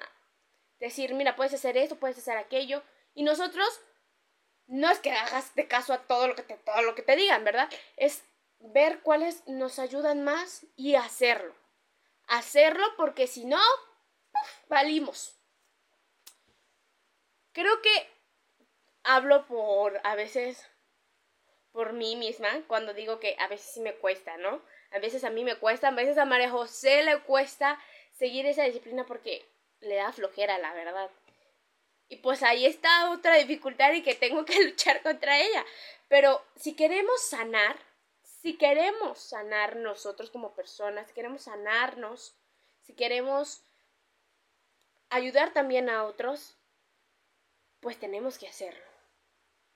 [0.79, 2.81] decir, mira, puedes hacer esto, puedes hacer aquello.
[3.13, 3.67] Y nosotros,
[4.65, 7.15] no es que hagas de caso a todo lo que te, todo lo que te
[7.15, 7.69] digan, ¿verdad?
[7.95, 8.23] Es
[8.59, 11.53] ver cuáles nos ayudan más y hacerlo.
[12.27, 13.61] Hacerlo porque si no,
[14.67, 15.35] valimos.
[17.51, 18.14] Creo que
[19.05, 20.67] hablo por a veces
[21.71, 24.61] por mí misma cuando digo que a veces sí me cuesta, ¿no?
[24.91, 27.79] A veces a mí me cuesta, a veces a María José le cuesta
[28.13, 29.45] seguir esa disciplina porque
[29.81, 31.09] le da flojera, la verdad.
[32.07, 35.65] Y pues ahí está otra dificultad y que tengo que luchar contra ella.
[36.07, 37.77] Pero si queremos sanar,
[38.23, 42.35] si queremos sanar nosotros como personas, si queremos sanarnos,
[42.83, 43.63] si queremos
[45.09, 46.55] ayudar también a otros,
[47.79, 48.94] pues tenemos que hacerlo.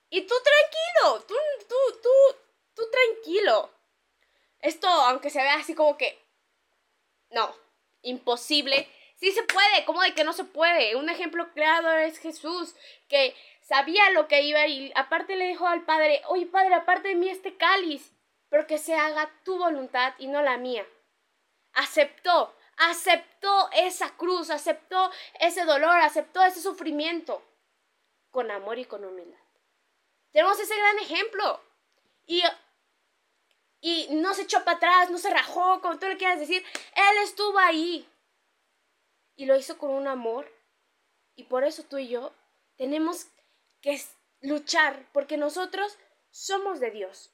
[0.09, 1.35] Y tú tranquilo, tú,
[1.67, 2.37] tú, tú,
[2.75, 3.69] tú tranquilo.
[4.59, 6.19] Esto, aunque se vea así como que...
[7.29, 7.55] No,
[8.01, 8.87] imposible
[9.19, 10.95] Sí se puede, ¿cómo de que no se puede?
[10.95, 12.73] Un ejemplo claro es Jesús,
[13.09, 17.15] que sabía lo que iba y aparte le dijo al Padre, oye Padre, aparte de
[17.15, 18.13] mí este cáliz,
[18.47, 20.87] pero que se haga tu voluntad y no la mía.
[21.73, 27.43] Aceptó, aceptó esa cruz, aceptó ese dolor, aceptó ese sufrimiento
[28.31, 29.37] con amor y con humildad.
[30.31, 31.61] Tenemos ese gran ejemplo.
[32.25, 32.43] Y,
[33.81, 36.63] y no se echó para atrás, no se rajó, como tú le quieras decir.
[36.95, 38.07] Él estuvo ahí
[39.35, 40.51] y lo hizo con un amor.
[41.35, 42.33] Y por eso tú y yo
[42.75, 43.27] tenemos
[43.81, 44.01] que
[44.41, 45.97] luchar, porque nosotros
[46.31, 47.31] somos de Dios.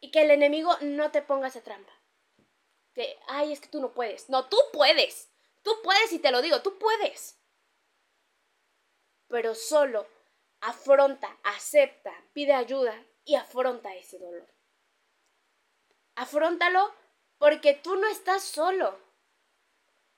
[0.00, 1.92] Y que el enemigo no te ponga esa trampa.
[2.94, 4.28] Que, ay, es que tú no puedes.
[4.28, 5.28] No, tú puedes.
[5.62, 7.36] Tú puedes y te lo digo, tú puedes.
[9.28, 10.06] Pero solo
[10.60, 12.94] afronta, acepta, pide ayuda
[13.24, 14.46] y afronta ese dolor.
[16.14, 16.92] Afróntalo
[17.38, 18.98] porque tú no estás solo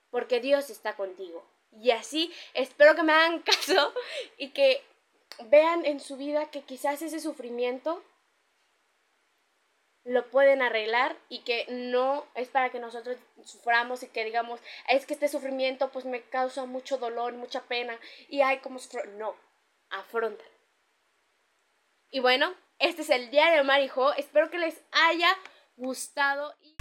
[0.09, 1.43] porque Dios está contigo.
[1.71, 3.93] Y así espero que me hagan caso
[4.37, 4.83] y que
[5.45, 8.03] vean en su vida que quizás ese sufrimiento
[10.03, 15.05] lo pueden arreglar y que no es para que nosotros suframos y que digamos, es
[15.05, 18.79] que este sufrimiento pues me causa mucho dolor, mucha pena y hay como
[19.17, 19.35] No,
[19.91, 20.43] afronta.
[22.09, 24.13] Y bueno, este es el diario de Marijo.
[24.13, 25.37] Espero que les haya
[25.77, 26.53] gustado.
[26.61, 26.75] Y...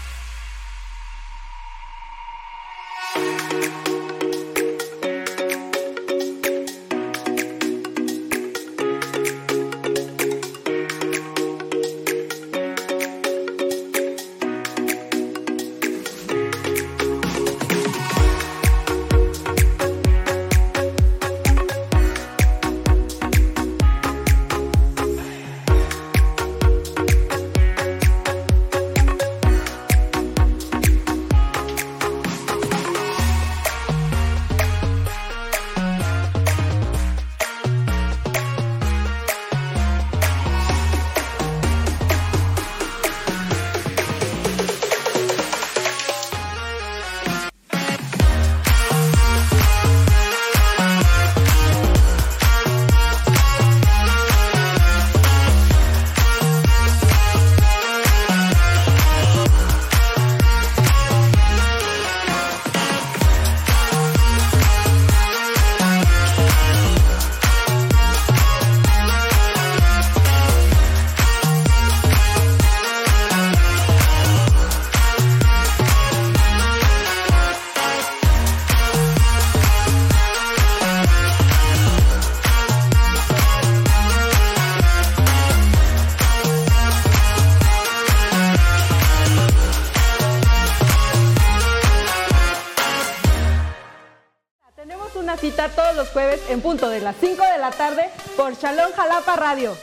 [96.60, 99.74] en punto de las 5 de la tarde por Shalom Jalapa Radio.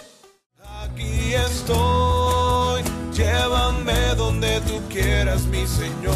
[0.83, 6.13] Aquí estoy, llévame donde tú quieras, mi Señor.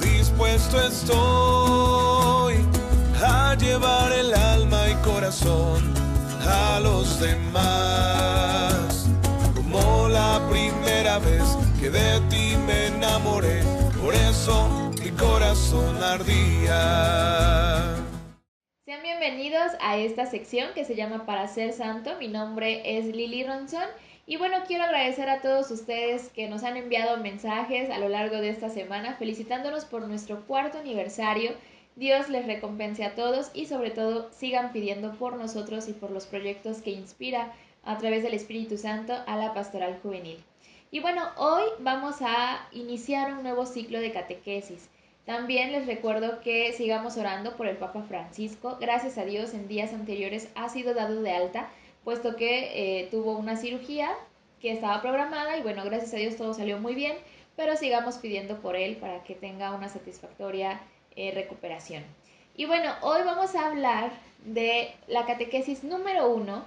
[0.00, 2.56] Dispuesto estoy
[3.24, 5.94] a llevar el alma y corazón
[6.44, 9.06] a los demás.
[9.54, 11.44] Como la primera vez
[11.78, 13.62] que de ti me enamoré,
[14.02, 14.85] por eso
[15.16, 16.74] corazón ardía.
[18.84, 22.16] Sean bienvenidos a esta sección que se llama Para ser santo.
[22.18, 23.84] Mi nombre es Lili Ronson.
[24.26, 28.36] Y bueno, quiero agradecer a todos ustedes que nos han enviado mensajes a lo largo
[28.36, 31.52] de esta semana felicitándonos por nuestro cuarto aniversario.
[31.94, 36.26] Dios les recompense a todos y sobre todo sigan pidiendo por nosotros y por los
[36.26, 37.52] proyectos que inspira
[37.84, 40.42] a través del Espíritu Santo a la pastoral juvenil.
[40.90, 44.88] Y bueno, hoy vamos a iniciar un nuevo ciclo de catequesis.
[45.26, 48.78] También les recuerdo que sigamos orando por el Papa Francisco.
[48.80, 51.68] Gracias a Dios en días anteriores ha sido dado de alta,
[52.04, 54.14] puesto que eh, tuvo una cirugía
[54.60, 57.16] que estaba programada y bueno, gracias a Dios todo salió muy bien,
[57.56, 60.80] pero sigamos pidiendo por él para que tenga una satisfactoria
[61.16, 62.04] eh, recuperación.
[62.56, 64.12] Y bueno, hoy vamos a hablar
[64.44, 66.64] de la catequesis número uno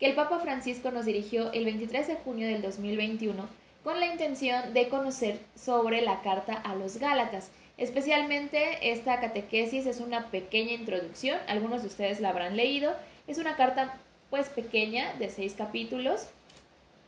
[0.00, 3.46] que el Papa Francisco nos dirigió el 23 de junio del 2021
[3.84, 7.50] con la intención de conocer sobre la carta a los Gálatas.
[7.78, 12.92] Especialmente esta catequesis es una pequeña introducción, algunos de ustedes la habrán leído,
[13.28, 13.96] es una carta
[14.30, 16.26] pues pequeña de seis capítulos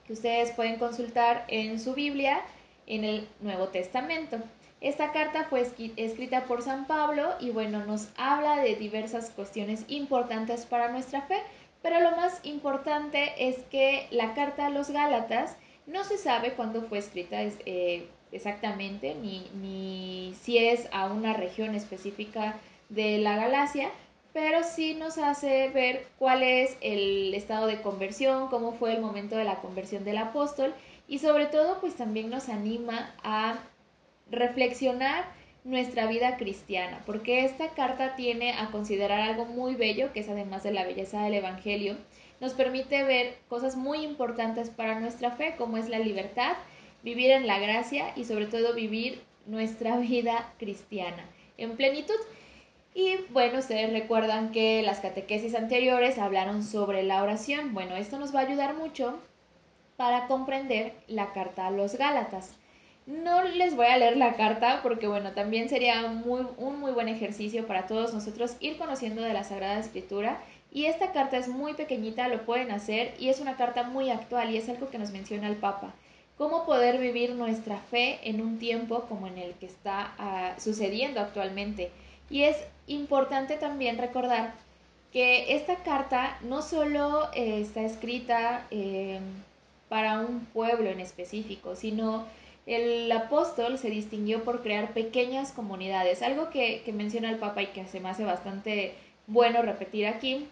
[0.06, 2.40] que ustedes pueden consultar en su Biblia
[2.86, 4.38] en el Nuevo Testamento.
[4.80, 5.66] Esta carta fue
[5.96, 11.42] escrita por San Pablo y bueno, nos habla de diversas cuestiones importantes para nuestra fe,
[11.82, 15.56] pero lo más importante es que la carta a los Gálatas
[15.86, 21.74] no se sabe cuándo fue escrita, eh, exactamente, ni, ni si es a una región
[21.74, 22.56] específica
[22.88, 23.90] de la Galacia,
[24.32, 29.36] pero sí nos hace ver cuál es el estado de conversión, cómo fue el momento
[29.36, 30.74] de la conversión del apóstol
[31.08, 33.58] y sobre todo pues también nos anima a
[34.30, 35.24] reflexionar
[35.64, 40.62] nuestra vida cristiana, porque esta carta tiene a considerar algo muy bello, que es además
[40.62, 41.96] de la belleza del Evangelio,
[42.40, 46.52] nos permite ver cosas muy importantes para nuestra fe, como es la libertad,
[47.02, 51.24] vivir en la gracia y sobre todo vivir nuestra vida cristiana
[51.56, 52.16] en plenitud.
[52.94, 57.72] Y bueno, ustedes recuerdan que las catequesis anteriores hablaron sobre la oración.
[57.72, 59.18] Bueno, esto nos va a ayudar mucho
[59.96, 62.56] para comprender la carta a los Gálatas.
[63.06, 67.66] No les voy a leer la carta porque bueno, también sería un muy buen ejercicio
[67.66, 70.40] para todos nosotros ir conociendo de la Sagrada Escritura.
[70.72, 74.50] Y esta carta es muy pequeñita, lo pueden hacer y es una carta muy actual
[74.50, 75.94] y es algo que nos menciona el Papa
[76.40, 81.20] cómo poder vivir nuestra fe en un tiempo como en el que está ah, sucediendo
[81.20, 81.90] actualmente.
[82.30, 84.54] Y es importante también recordar
[85.12, 89.22] que esta carta no solo eh, está escrita em,
[89.90, 92.24] para un pueblo en específico, sino
[92.64, 97.66] el apóstol se distinguió por crear pequeñas comunidades, algo que, que menciona el Papa y
[97.66, 98.94] que se me hace bastante
[99.26, 100.48] bueno repetir aquí,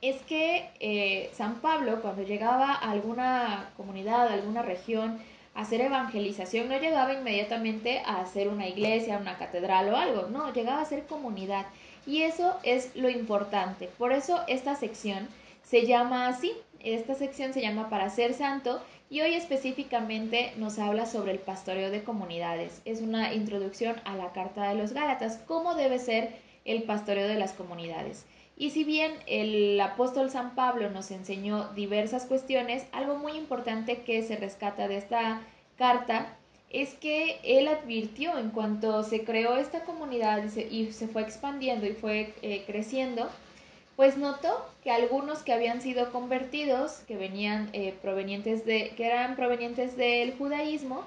[0.00, 5.18] es que eh, San Pablo cuando llegaba a alguna comunidad, a alguna región,
[5.54, 10.52] a hacer evangelización, no llegaba inmediatamente a hacer una iglesia, una catedral o algo, no,
[10.52, 11.66] llegaba a ser comunidad.
[12.06, 13.88] Y eso es lo importante.
[13.98, 15.28] Por eso esta sección
[15.62, 18.80] se llama así, esta sección se llama Para ser santo
[19.10, 22.82] y hoy específicamente nos habla sobre el pastoreo de comunidades.
[22.84, 27.34] Es una introducción a la Carta de los Gálatas, cómo debe ser el pastoreo de
[27.34, 28.26] las comunidades.
[28.60, 34.20] Y si bien el apóstol San Pablo nos enseñó diversas cuestiones, algo muy importante que
[34.24, 35.40] se rescata de esta
[35.76, 36.36] carta
[36.68, 41.92] es que él advirtió en cuanto se creó esta comunidad y se, fue expandiendo y
[41.92, 43.30] fue eh, creciendo,
[43.94, 49.36] pues notó que algunos que habían sido convertidos, que venían eh, provenientes de, que eran
[49.36, 51.04] provenientes del judaísmo,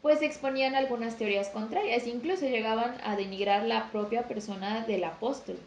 [0.00, 5.58] pues exponían algunas teorías contrarias, incluso llegaban a denigrar la propia persona del apóstol.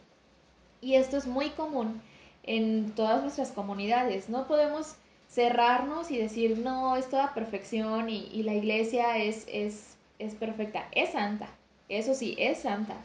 [0.81, 2.01] Y esto es muy común
[2.43, 4.29] en todas nuestras comunidades.
[4.29, 4.95] No podemos
[5.29, 10.87] cerrarnos y decir, no, es toda perfección y, la iglesia es, es, es perfecta.
[10.91, 11.47] Es santa,
[11.87, 12.95] eso sí, es santa.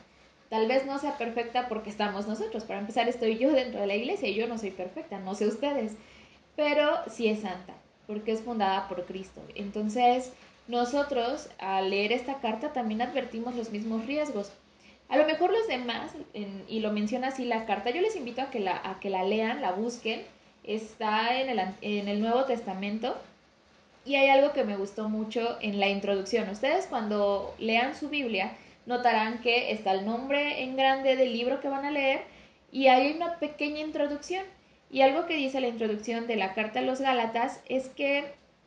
[0.49, 2.65] Tal vez no sea perfecta porque estamos nosotros.
[2.65, 5.47] Para empezar, estoy yo dentro de la iglesia y yo no soy perfecta, no sé
[5.47, 5.93] ustedes.
[6.55, 7.75] Pero sí es santa,
[8.07, 9.43] porque es fundada por Cristo.
[9.55, 10.33] Entonces,
[10.69, 14.53] nosotros al leer esta carta también advertimos los mismos riesgos.
[15.09, 16.13] A lo mejor los demás,
[16.69, 19.23] y lo menciona así la carta, yo les invito a que la, a que la
[19.23, 20.23] lean, la busquen,
[20.65, 23.17] está en el, en el Nuevo Testamento
[24.07, 26.49] y hay algo que me gustó mucho en la introducción.
[26.49, 31.69] Ustedes cuando lean su Biblia notarán que está el nombre en grande del libro que
[31.69, 32.23] van a leer
[32.71, 34.45] y hay una pequeña introducción.
[34.91, 38.25] Y algo que dice la introducción de la carta a los Gálatas es que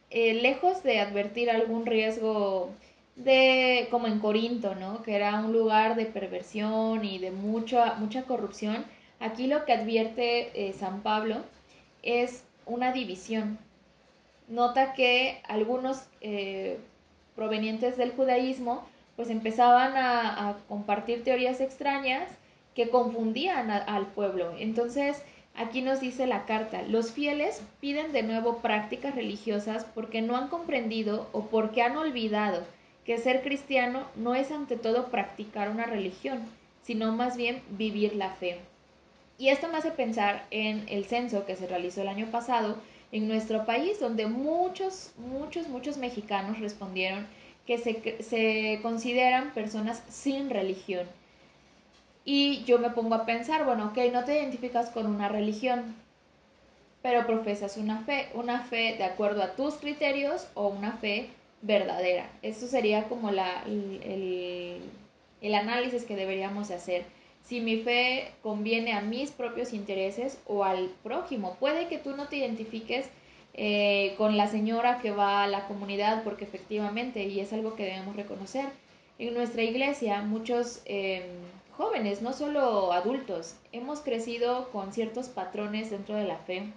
[0.09, 2.71] eh, lejos de advertir algún riesgo
[3.19, 5.03] de como en Corinto, ¿no?
[5.03, 8.85] Que era un lugar de perversión y de mucha mucha corrupción.
[9.19, 11.37] Aquí lo que advierte eh, San Pablo
[12.01, 13.59] es una división.
[14.47, 16.79] Nota que algunos eh,
[17.35, 22.29] provenientes del judaísmo pues empezaban a, compartir teorías extrañas
[22.73, 24.53] que confundían al pueblo.
[24.57, 25.21] Entonces,
[25.55, 30.47] aquí nos dice la carta, los fieles piden de nuevo prácticas religiosas porque no han
[30.47, 32.63] comprendido o porque han olvidado
[33.09, 36.41] que ser cristiano no es ante todo practicar una religión,
[36.83, 38.59] sino más bien vivir la fe.
[39.39, 42.77] Y esto me hace pensar en el censo que se realizó el año pasado
[43.11, 47.25] en nuestro país, donde muchos, muchos, muchos mexicanos respondieron
[47.65, 51.07] que se, consideran personas sin religión.
[52.25, 55.95] Y yo me pongo a pensar, bueno, ok, no te identificas con una religión,
[57.01, 61.31] pero profesas una fe, una fe de acuerdo a tus criterios o una fe
[61.61, 62.29] verdadera.
[62.41, 64.81] Eso sería como la, el,
[65.41, 67.03] el análisis que deberíamos hacer.
[67.43, 71.55] Si mi fe conviene a mis propios intereses o al prójimo.
[71.59, 73.09] Puede que tú no te identifiques
[73.53, 77.83] eh, con la señora que va a la comunidad, porque efectivamente, y es algo que
[77.83, 78.69] debemos reconocer,
[79.17, 81.23] en nuestra iglesia muchos em,
[81.75, 86.71] jóvenes, no solo adultos, hemos crecido con ciertos patrones dentro de la fe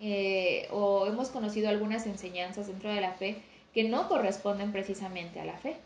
[0.00, 3.36] eh, o hemos conocido algunas enseñanzas dentro de la fe
[3.72, 5.76] que no corresponden precisamente a la fe,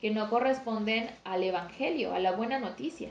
[0.00, 3.10] que no corresponden al Evangelio, a la buena noticia.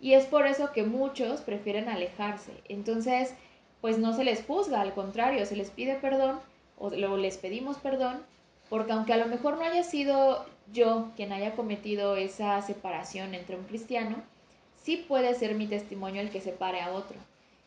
[0.00, 2.52] Y es por eso que muchos prefieren alejarse.
[2.68, 3.34] Entonces,
[3.80, 6.40] pues no se les juzga, al contrario, se les pide perdón
[6.78, 8.22] o les pedimos perdón,
[8.68, 13.56] porque aunque a lo mejor no haya sido yo quien haya cometido esa separación entre
[13.56, 14.16] un cristiano,
[14.82, 17.16] sí puede ser mi testimonio el que separe a otro.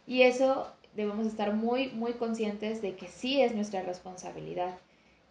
[0.07, 4.77] Y eso debemos estar muy, muy conscientes de que sí es nuestra responsabilidad.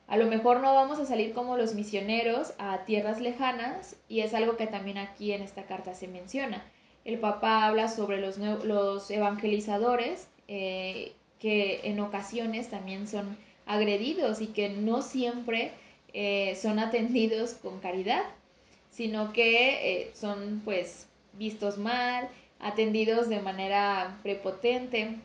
[0.07, 4.35] A lo mejor no vamos a salir como los misioneros a tierras lejanas y es
[4.35, 6.63] algo que también aquí en esta carta se menciona.
[7.05, 13.37] El Papa habla sobre los, los evangelizadores eh, que en ocasiones también son
[13.67, 15.73] agredidos y que no siempre
[16.13, 18.23] eh, son atendidos con caridad,
[18.91, 22.29] sino que eh, son pues vistos mal,
[22.61, 25.17] atendidos de manera prepotente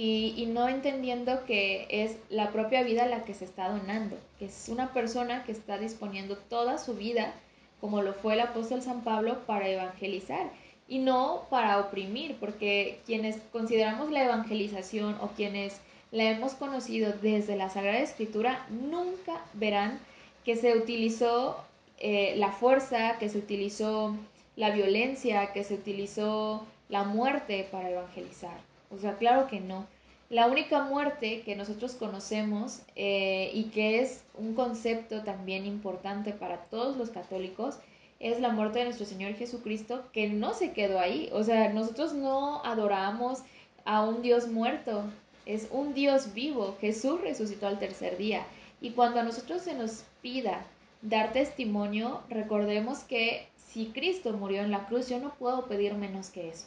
[0.00, 4.68] y, no entendiendo que es la propia vida la que se está donando, que es
[4.68, 7.34] una persona que está disponiendo toda su vida,
[7.80, 10.50] como lo fue el apóstol San Pablo, para evangelizar
[10.86, 15.80] y no para oprimir, porque quienes consideramos la evangelización o quienes
[16.12, 19.98] la hemos conocido desde la Sagrada Escritura nunca verán
[20.44, 21.58] que se utilizó
[21.98, 24.16] eh, la fuerza, que se utilizó
[24.54, 28.68] la violencia, que se utilizó la muerte para evangelizar.
[28.90, 29.86] O sea, claro que no.
[30.30, 36.64] La única muerte que nosotros conocemos eh, y que es un concepto también importante para
[36.64, 37.78] todos los católicos
[38.20, 41.30] es la muerte de nuestro Señor Jesucristo, que no se quedó ahí.
[41.32, 43.38] O sea, nosotros no adoramos
[43.84, 45.04] a un Dios muerto,
[45.46, 46.76] es un Dios vivo.
[46.80, 48.44] Jesús resucitó al tercer día.
[48.80, 50.66] Y cuando a nosotros se nos pida
[51.00, 56.28] dar testimonio, recordemos que si Cristo murió en la cruz, yo no puedo pedir menos
[56.28, 56.66] que eso.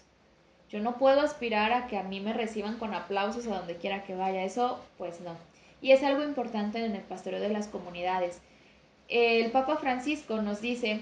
[0.71, 4.03] Yo no puedo aspirar a que a mí me reciban con aplausos a donde quiera
[4.03, 4.43] que vaya.
[4.43, 5.35] Eso, pues no.
[5.81, 8.39] Y es algo importante en el pastoreo de las comunidades.
[9.09, 11.01] El Papa Francisco nos dice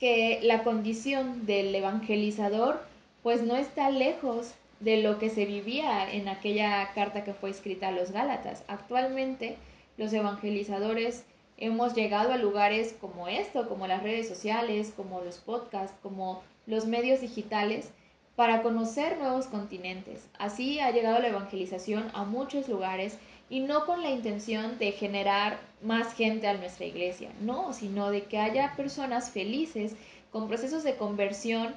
[0.00, 2.82] que la condición del evangelizador
[3.22, 7.88] pues no está lejos de lo que se vivía en aquella carta que fue escrita
[7.88, 8.64] a los Gálatas.
[8.66, 9.56] Actualmente
[9.96, 11.24] los evangelizadores
[11.56, 16.86] hemos llegado a lugares como esto, como las redes sociales, como los podcasts, como los
[16.86, 17.90] medios digitales,
[18.36, 20.26] para conocer nuevos continentes.
[20.38, 23.18] Así ha llegado la evangelización a muchos lugares
[23.50, 28.22] y no con la intención de generar más gente a nuestra iglesia, no, sino de
[28.22, 29.94] que haya personas felices
[30.30, 31.74] con procesos de conversión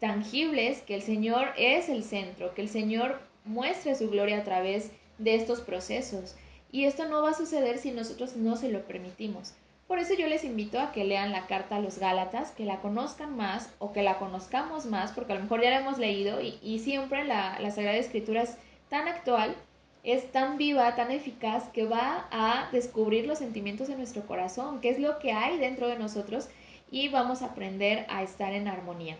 [0.00, 4.90] tangibles, que el Señor es el centro, que el Señor muestre su gloria a través
[5.18, 6.34] de estos procesos.
[6.72, 9.54] Y esto no va a suceder si nosotros no se lo permitimos.
[9.92, 12.80] Por eso yo les invito a que lean la carta a los Gálatas, que la
[12.80, 16.40] conozcan más o que la conozcamos más, porque a lo mejor ya la hemos leído
[16.40, 18.56] y, siempre la, la Sagrada Escritura es
[18.88, 19.54] tan actual
[20.02, 24.88] es tan viva, tan eficaz, que va a descubrir los sentimientos de nuestro corazón, qué
[24.88, 26.48] es lo que hay dentro de nosotros
[26.90, 29.18] y vamos a aprender a estar en armonía.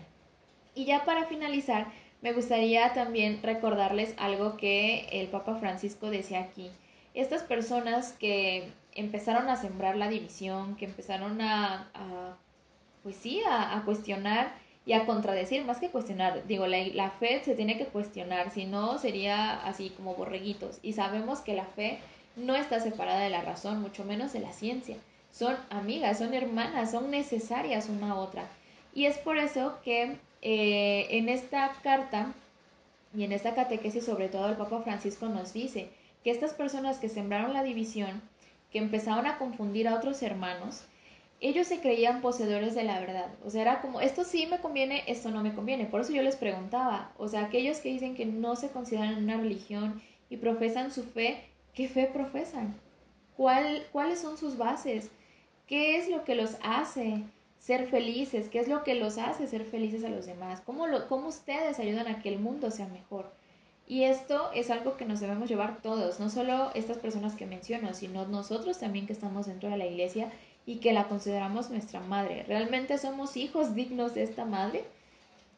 [0.73, 1.85] Y ya para finalizar,
[2.23, 6.71] me gustaría también recordarles algo que el Papa Francisco decía aquí.
[7.13, 11.89] Estas personas que empezaron a sembrar la división, que empezaron a,
[13.03, 14.53] pues sí, a, cuestionar
[14.85, 16.45] y a contradecir, más que cuestionar.
[16.47, 20.79] Digo, la, fe se tiene que cuestionar, si no sería así como borreguitos.
[20.81, 21.99] Y sabemos que la fe
[22.35, 24.97] no está separada de la razón, mucho menos de la ciencia.
[25.31, 28.47] Son amigas, son hermanas, son necesarias una a otra.
[28.93, 32.33] Y es por eso que eh, en esta carta
[33.15, 35.89] y en esta catequesis, sobre todo el Papa Francisco nos dice
[36.23, 38.21] que estas personas que sembraron la división,
[38.71, 40.83] que empezaron a confundir a otros hermanos,
[41.41, 43.29] ellos se creían poseedores de la verdad.
[43.45, 45.85] O sea, era como, esto sí me conviene, esto no me conviene.
[45.85, 49.37] Por eso yo les preguntaba, o sea, aquellos que dicen que no se consideran una
[49.37, 51.43] religión y profesan su fe,
[51.73, 52.73] ¿qué fe profesan?
[53.35, 55.11] ¿Cuál, ¿Cuáles son sus bases?
[55.67, 57.23] ¿Qué es lo que los hace
[57.59, 58.47] ser felices?
[58.47, 60.61] ¿Qué es lo que los hace ser felices a los demás?
[60.61, 63.33] ¿Cómo, lo, cómo ustedes ayudan a que el mundo sea mejor?
[63.85, 67.93] Y esto es algo que nos debemos llevar todos, no solo estas personas que menciono,
[67.93, 70.31] sino nosotros también que estamos dentro de la iglesia
[70.65, 72.43] y que la consideramos nuestra madre.
[72.43, 74.85] ¿Realmente somos hijos dignos de esta madre?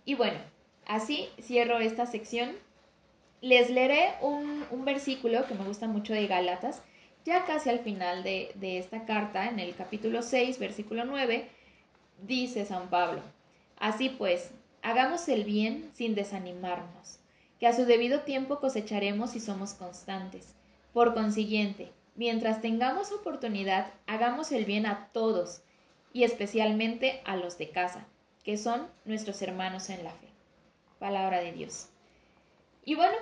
[0.06, 0.40] Y bueno,
[0.88, 2.52] así cierro esta sección.
[3.42, 6.82] Les leeré un, un versículo que me gusta mucho de Gálatas,
[7.26, 11.48] ya casi al final de, de esta carta, en el capítulo 6, versículo 9,
[12.24, 13.22] dice San Pablo,
[13.78, 14.52] así pues,
[14.82, 17.20] hagamos el bien sin desanimarnos
[17.60, 20.54] que a su debido tiempo cosecharemos si somos constantes.
[20.94, 25.62] Por consiguiente, mientras tengamos oportunidad, hagamos el bien a todos,
[26.16, 28.06] y especialmente a los de casa,
[28.46, 30.28] que son nuestros hermanos en la fe.
[30.98, 31.90] Palabra de Dios.
[32.86, 33.18] Y bueno,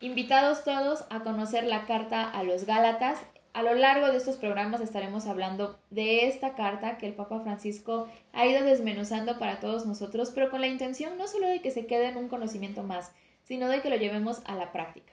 [0.00, 3.20] invitados todos a conocer la carta a los Gálatas.
[3.52, 8.08] A lo largo de estos programas estaremos hablando de esta carta que el Papa Francisco
[8.32, 11.86] ha ido desmenuzando para todos nosotros, pero con la intención no solo de que se
[11.86, 13.12] quede en un conocimiento más,
[13.48, 15.12] sino de que lo llevemos a la práctica.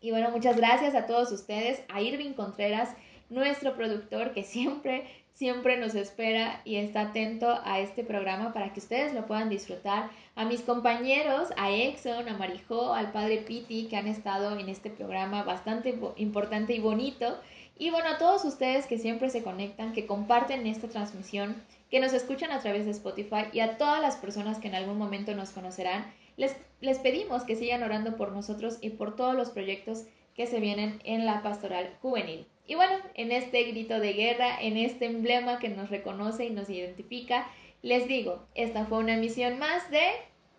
[0.00, 2.90] Y bueno, muchas gracias a todos ustedes, a Irving Contreras,
[3.30, 8.80] nuestro productor que siempre, siempre nos espera y está atento a este programa para que
[8.80, 10.10] ustedes lo puedan disfrutar.
[10.34, 14.90] A mis compañeros, a Exxon, a Marijó, al padre Piti, que han estado en este
[14.90, 17.38] programa bastante importante y bonito.
[17.78, 22.12] Y bueno, a todos ustedes que siempre se conectan, que comparten esta transmisión, que nos
[22.12, 25.50] escuchan a través de Spotify y a todas las personas que en algún momento nos
[25.50, 26.06] conocerán
[26.36, 31.00] les, pedimos que sigan orando por nosotros y por todos los proyectos que se vienen
[31.04, 32.46] en la pastoral juvenil.
[32.66, 36.68] Y bueno, en este grito de guerra, en este emblema que nos reconoce y nos
[36.68, 37.48] identifica,
[37.82, 40.02] les digo, esta fue una misión más de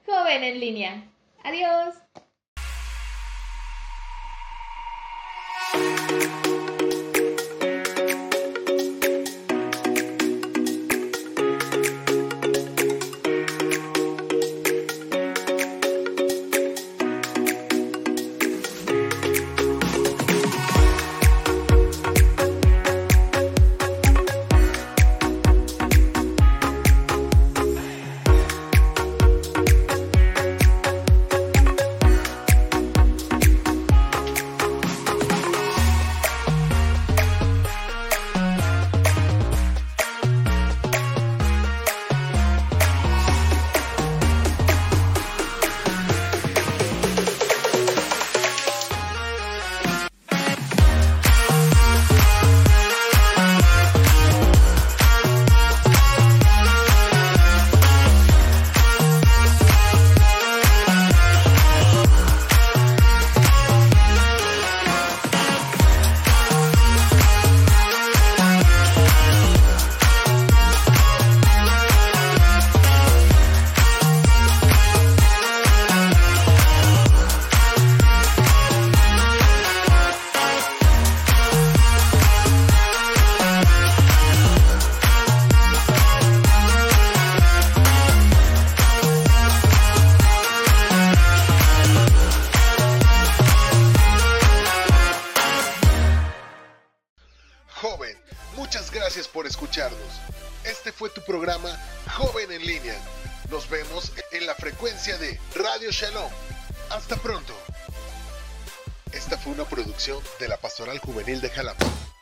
[0.06, 1.12] Joven en línea.
[1.44, 1.96] Adiós.